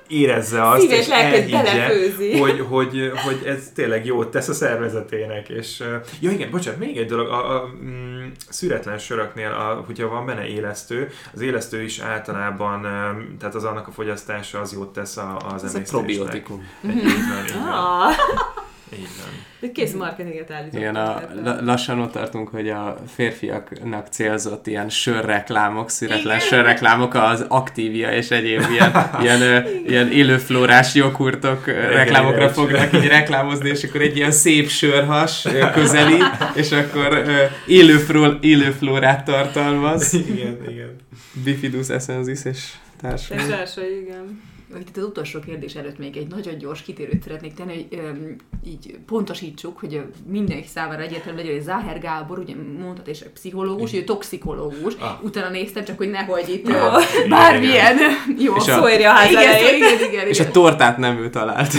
[0.09, 5.49] érezze azt, Szíves és elhiggye, hogy, hogy, hogy ez tényleg jót tesz a szervezetének.
[5.49, 5.87] És, uh,
[6.21, 10.47] ja igen, bocsánat, még egy dolog, a, a mm, szüretlen söröknél, a, hogyha van benne
[10.47, 15.37] élesztő, az élesztő is általában, um, tehát az annak a fogyasztása az jót tesz a,
[15.37, 15.83] az emésztésnek.
[15.83, 16.69] Ez a probiotikum.
[16.85, 18.63] Így van, így van.
[18.99, 19.45] Így van.
[19.61, 20.81] De kész marketinget állított.
[20.81, 21.23] Igen, a,
[21.61, 26.49] lassan ott tartunk, hogy a férfiaknak célzott ilyen sörreklámok, szüretlen Igen.
[26.49, 33.85] sörreklámok az Activia és egyéb ilyen, ilyen, ilyen élőflórás joghurtok reklámokra fognak így reklámozni, és
[33.85, 36.19] akkor egy ilyen szép sörhas közeli,
[36.55, 37.25] és akkor
[37.67, 40.15] élőflórát élőflórát tartalmaz.
[40.15, 40.97] Igen, igen.
[41.45, 42.69] Bifidus essensis és
[43.01, 43.39] társai.
[43.39, 47.75] És társai, igen itt az utolsó kérdés előtt még egy nagyon gyors kitérőt szeretnék tenni,
[47.75, 53.25] hogy öm, így pontosítsuk, hogy mindenki számára egyértelmű legyen, hogy Záher Gábor, ugye mondtad, és
[53.35, 55.25] pszichológus, ő toxikológus, ah.
[55.25, 56.99] utána néztem, csak hogy nehogy itt ja.
[57.29, 57.97] bármilyen
[58.39, 61.73] jó szólja a ház igen, igen, igen, igen, És a tortát nem ő talált.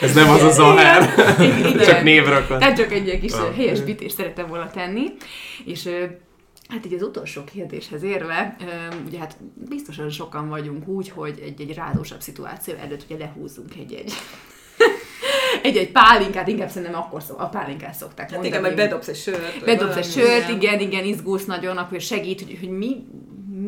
[0.00, 1.14] Ez nem az a Zahár,
[1.84, 2.58] csak névrakon.
[2.58, 3.54] Tehát csak egy kis ah.
[3.54, 5.04] helyesbítést szerettem volna tenni.
[5.64, 5.88] És
[6.68, 8.56] Hát így az utolsó kérdéshez érve,
[9.06, 9.36] ugye hát
[9.68, 14.12] biztosan sokan vagyunk úgy, hogy egy-egy rádósabb szituáció előtt ugye lehúzzunk egy-egy
[15.62, 18.64] egy-egy pálinkát, inkább szerintem akkor szó, a pálinkát szokták hát mondani.
[18.64, 19.64] Igen, bedobsz egy sört.
[19.64, 23.06] Bedobsz egy sört, igen, igen, izgulsz nagyon, akkor segít, hogy, hogy mi,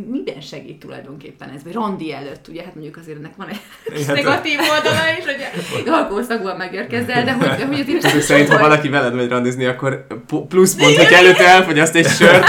[0.07, 1.63] miben segít tulajdonképpen ez?
[1.65, 3.61] Vagy randi előtt, ugye, hát mondjuk azért ennek van egy
[4.07, 5.25] hát, negatív oldala is,
[5.73, 10.07] hogy alkoholszakban megérkezel, de hogy, hogy azért Ezek szerint, ha valaki veled megy randizni, akkor
[10.49, 12.49] plusz pont, hogy előtte elfogyaszt egy sört,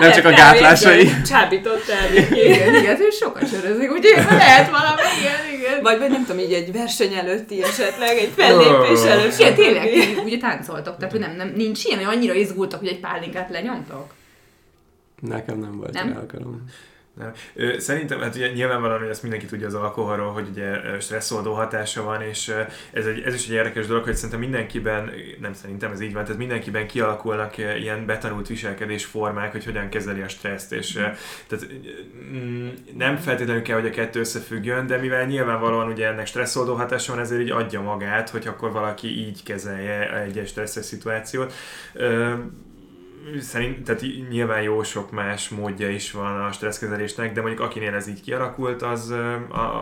[0.00, 1.10] nem csak a gátlásai.
[1.26, 2.16] Csábított el.
[2.16, 5.82] Igen, igen, ő sokat sörözik, úgyhogy lehet valami, igen, igen.
[5.82, 9.38] Vagy, vagy nem tudom, így egy verseny előtti esetleg, egy fellépés előtt.
[9.38, 9.88] Igen, tényleg,
[10.24, 14.16] ugye táncoltok, tehát nem, nem, nincs ilyen, hogy annyira izgultak, hogy egy pálinkát lenyomtok.
[15.20, 16.16] Nekem nem volt nem?
[16.16, 16.64] alkalom.
[17.18, 17.32] Nem.
[17.78, 22.22] Szerintem, hát ugye nyilvánvalóan, hogy ezt mindenki tudja az alkoholról, hogy ugye stresszoldó hatása van,
[22.22, 22.54] és
[22.92, 25.10] ez, egy, ez is egy érdekes dolog, hogy szerintem mindenkiben,
[25.40, 30.28] nem szerintem ez így van, tehát mindenkiben kialakulnak ilyen betanult viselkedésformák, hogy hogyan kezeli a
[30.28, 30.92] stresszt, és
[31.46, 31.66] tehát
[32.32, 37.12] mm, nem feltétlenül kell, hogy a kettő összefüggjön, de mivel nyilvánvalóan ugye ennek stresszoldó hatása
[37.12, 41.52] van, ezért így adja magát, hogy akkor valaki így kezelje egy stresszes szituációt
[43.40, 48.08] szerint, tehát nyilván jó sok más módja is van a stresszkezelésnek, de mondjuk akinél ez
[48.08, 49.14] így kialakult, az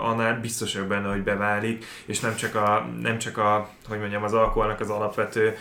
[0.03, 4.33] annál biztosabb benne, hogy beválik, és nem csak a, nem csak a hogy mondjam, az
[4.33, 5.55] alkoholnak az alapvető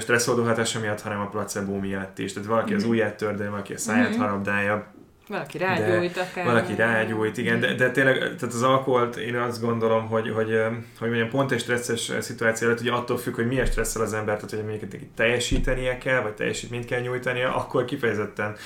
[0.00, 2.32] stresszoldó hatása miatt, hanem a placebo miatt is.
[2.32, 2.82] Tehát valaki mm-hmm.
[2.82, 4.18] az ujját tördel, valaki a száját mm-hmm.
[4.18, 4.92] harabdálja,
[5.30, 6.44] valaki rágyújt akár.
[6.44, 10.62] Valaki rágyújt, igen, de, de tényleg tehát az alkoholt én azt gondolom, hogy, hogy,
[10.98, 14.34] hogy mondjam, pont egy stresszes szituáció előtt, ugye attól függ, hogy milyen stresszel az ember,
[14.34, 18.56] tehát hogy mondjuk teljesítenie kell, vagy teljesítményt kell nyújtania, akkor kifejezetten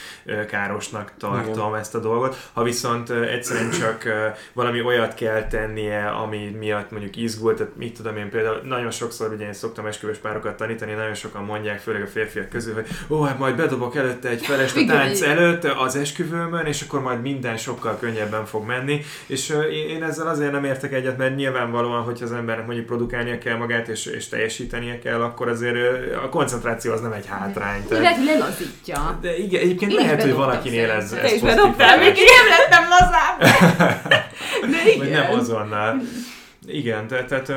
[0.49, 1.81] károsnak tartom igen.
[1.81, 2.51] ezt a dolgot.
[2.53, 4.03] Ha viszont egyszerűen csak
[4.53, 9.33] valami olyat kell tennie, ami miatt mondjuk izgult, tehát mit tudom én például, nagyon sokszor
[9.33, 13.23] ugye én szoktam esküvős párokat tanítani, nagyon sokan mondják, főleg a férfiak közül, hogy ó,
[13.23, 17.21] hát majd bedobok előtte egy felest a tánc előtt az esküvőm, filmen, és akkor majd
[17.21, 19.01] minden sokkal könnyebben fog menni.
[19.27, 19.57] És
[19.89, 23.89] én ezzel azért nem értek egyet, mert nyilvánvalóan, hogyha az embernek mondjuk produkálnia kell magát,
[23.89, 25.77] és, és teljesítenie kell, akkor azért
[26.15, 27.87] a koncentráció az nem egy hátrány.
[27.89, 28.03] Tehát...
[28.03, 29.19] Lehet, lelazítja.
[29.21, 31.43] De igen, egyébként én lehet, hogy valakinél ez, ez pozitív.
[31.43, 33.39] bedobtál, még nem lettem lazább.
[34.73, 34.99] De igen.
[34.99, 36.01] Vagy nem azonnal.
[36.67, 37.53] Igen, tehát, tehát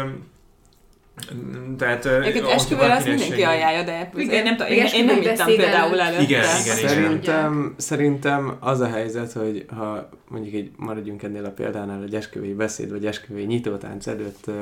[1.77, 5.45] tehát, Egyébként esküvőre azt mindenki ajánlja, de igen, én nem, tudom, én, én nem ittam
[5.45, 6.21] például előtte.
[6.21, 12.03] Igen, igen, szerintem, szerintem az a helyzet, hogy ha mondjuk egy, maradjunk ennél a példánál,
[12.03, 14.55] egy esküvői beszéd, vagy esküvői nyitótánc előtt uh,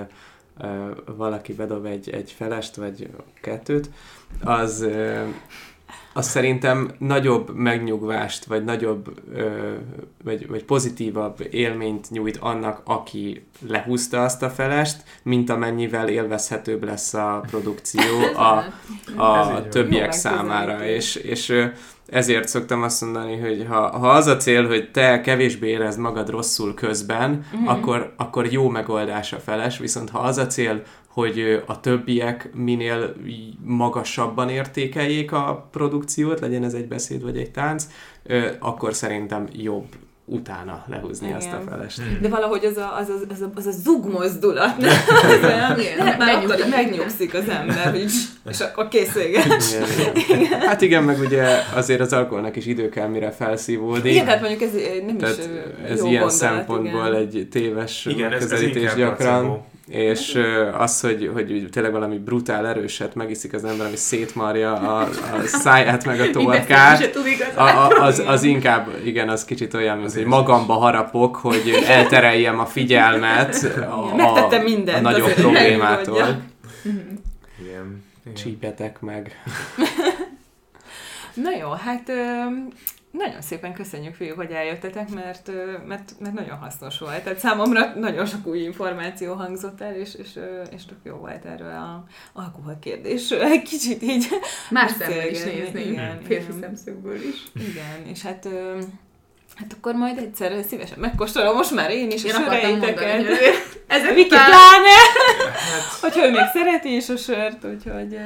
[0.59, 3.09] uh, valaki bedob egy, egy felest, vagy
[3.41, 3.89] kettőt,
[4.43, 5.27] az uh,
[6.13, 9.73] az szerintem nagyobb megnyugvást, vagy nagyobb, ö,
[10.23, 17.13] vagy, vagy pozitívabb élményt nyújt annak, aki lehúzta azt a felest, mint amennyivel élvezhetőbb lesz
[17.13, 18.01] a produkció
[18.49, 18.63] a,
[19.23, 20.85] a többiek számára.
[20.85, 21.69] És, és
[22.05, 26.29] ezért szoktam azt mondani, hogy ha, ha az a cél, hogy te kevésbé érezd magad
[26.29, 27.71] rosszul közben, uh-huh.
[27.71, 30.81] akkor, akkor jó megoldás a feles, viszont ha az a cél,
[31.15, 33.15] hogy a többiek minél
[33.63, 37.87] magasabban értékeljék a produkciót, legyen ez egy beszéd vagy egy tánc,
[38.59, 39.85] akkor szerintem jobb
[40.25, 41.37] utána lehúzni Igen.
[41.37, 42.19] azt a felest.
[42.21, 45.79] De valahogy az a, az, a, az, a, az a zug mozdulat, nem?
[45.79, 48.11] Igen, már ott megnyugszik az ember, hogy
[48.49, 49.43] és akkor kész vége.
[49.45, 49.61] Igen,
[50.15, 50.39] igen.
[50.39, 50.59] igen.
[50.59, 54.11] Hát igen, meg ugye azért az alkoholnak is idő kell, mire felszívódik.
[54.11, 54.71] Igen, tehát mondjuk ez
[55.05, 55.43] nem tehát is
[55.91, 57.15] ez jó ilyen gondolat, szempontból igen.
[57.15, 59.43] egy téves igen, közelítés ez, ez gyakran.
[59.43, 60.39] Placebo és
[60.77, 65.09] az, hogy, hogy tényleg valami brutál erőset megiszik az ember, ami szétmarja a, a
[65.45, 67.17] száját meg a torkát,
[67.55, 72.59] a, a, az, az inkább, igen, az kicsit olyan, mint hogy magamba harapok, hogy eltereljem
[72.59, 74.47] a figyelmet a, a,
[74.95, 76.41] a nagyobb problémától.
[77.61, 78.03] Igen.
[78.35, 79.31] Csípjetek meg.
[81.33, 82.11] Na jó, hát
[83.17, 85.51] nagyon szépen köszönjük, fiúk, hogy eljöttetek, mert,
[85.87, 87.23] mert, mert nagyon hasznos volt.
[87.23, 90.39] Tehát számomra nagyon sok új információ hangzott el, és, és,
[90.71, 94.27] és tök jó volt erről a alkohol kérdésről egy kicsit így
[94.69, 97.51] Más szemmel is nézni, igen, férfi szemszögből is.
[97.53, 98.47] Igen, és hát
[99.55, 103.25] Hát akkor majd egyszer szívesen megkóstolom, most már én is én a söreiteket.
[103.87, 104.95] Ez a Viki pláne,
[105.71, 108.19] hát, hogyha ő még szereti is a sört, úgyhogy...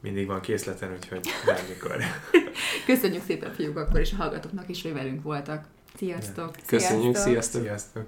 [0.00, 1.96] Mindig van készleten, úgyhogy bármikor.
[2.86, 5.64] Köszönjük szépen fiúk akkor, és a hallgatóknak is, hogy velünk voltak.
[5.96, 6.54] Sziasztok!
[6.66, 7.62] Köszönjük, sziasztok!
[7.62, 8.06] sziasztok.